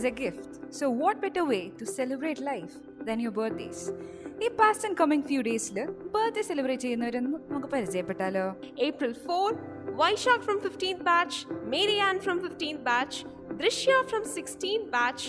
[0.00, 0.44] is a gift
[0.78, 2.74] so what better way to celebrate life
[3.08, 3.84] than your birthdays
[4.44, 5.78] ഈ പാസ്റ്റ് ആൻഡ് കമ്മിങ് ഫ്യൂ ഡേയ്സിൽ
[6.14, 8.44] ബർത്ത്ഡേ സെലിബ്രേറ്റ് ചെയ്യുന്നവരൊന്ന് നമുക്ക് പരിചയപ്പെട്ടാലോ
[8.88, 9.52] April 4,
[10.00, 11.34] Vaishak from 15th batch,
[11.74, 13.14] Mary Ann from 15th batch,
[13.60, 15.22] Drishya from 16th batch,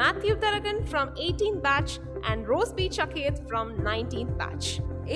[0.00, 1.92] Matthew Taragan from 18th batch,
[2.28, 2.88] and Rose B.
[2.96, 4.66] Chaketh from 19th batch.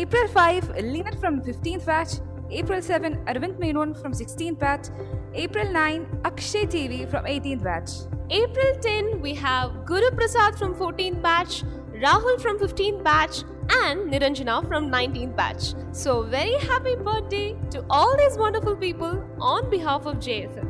[0.02, 2.14] April 5, Leonard from 15th batch.
[2.52, 4.86] April 7, Arvind Menon from 16th batch.
[5.34, 7.90] April 9, Akshay TV from 18th batch.
[8.30, 11.62] April 10, we have Guru Prasad from 14th batch,
[12.04, 13.36] Rahul from 15th batch,
[13.84, 15.64] and Niranjana from 19th batch.
[15.92, 19.14] So, very happy birthday to all these wonderful people
[19.52, 20.68] on behalf of JFM.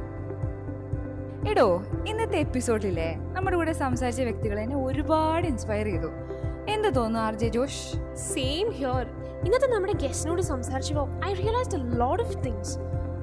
[1.51, 1.67] എടോ
[2.11, 6.11] ഇന്നത്തെ എപ്പിസോഡിലെ നമ്മുടെ കൂടെ സംസാരിച്ച വ്യക്തികൾ എന്നെ ഒരുപാട് inspire ചെയ്തു
[6.75, 7.83] എന്ത് തോന്നുന്നു R J Josh
[8.33, 9.05] same here
[9.46, 12.78] ഇന്നത്തെ നമ്മുടെ ഗസ്റ്റിനോട് സംസാരിച്ചപ്പോൾ I realised a lot of things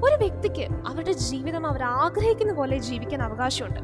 [0.04, 3.80] ഒരു വ്യക്തിക്ക് അവരുടെ ജീവിതം അവർ ആഗ്രഹിക്കുന്ന പോലെ ജീവിക്കാൻ അവകാശമുണ്ട്.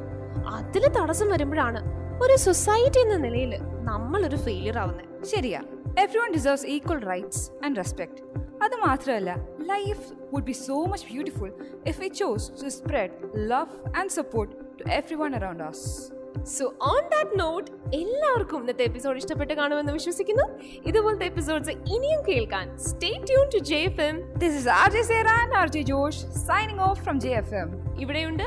[0.49, 1.81] അതിൽ തടസ്സം വരുമ്പോഴാണ്
[2.23, 5.61] ഒരു സൊസൈറ്റി എന്ന നിലയിൽ നമ്മൾ ഒരു ഫെയിലിയർ ആവുന്നത് ശരിയാ.
[6.19, 8.21] Everyone deserves equal rights and respect
[8.63, 11.51] അത് മാത്രമല്ല life would be so much beautiful
[11.87, 16.13] if we chose to spread love and support to everyone around us
[16.45, 20.43] so on that note എല്ലാവർക്കും ഇന്നത്തെ എപ്പിസോഡ് ഇഷ്ടപ്പെട്ട് കാണുമെന്ന് വിശ്വസിക്കുന്നു.
[20.87, 25.29] ഇതുപോലത്തെ എപ്പിസോഡ്സ് ഇനിയും കേൾക്കാൻ stay tune to J F M this is R J Sera
[25.29, 28.43] and R J Josh signing off from J F M ഇവിടെയുണ്ട്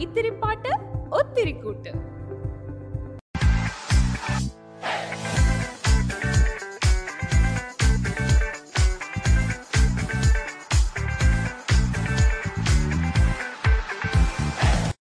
[0.00, 0.68] ഇത്തിരി പാട്ട്
[1.14, 2.13] ഒത്തിരി കൂട്ട്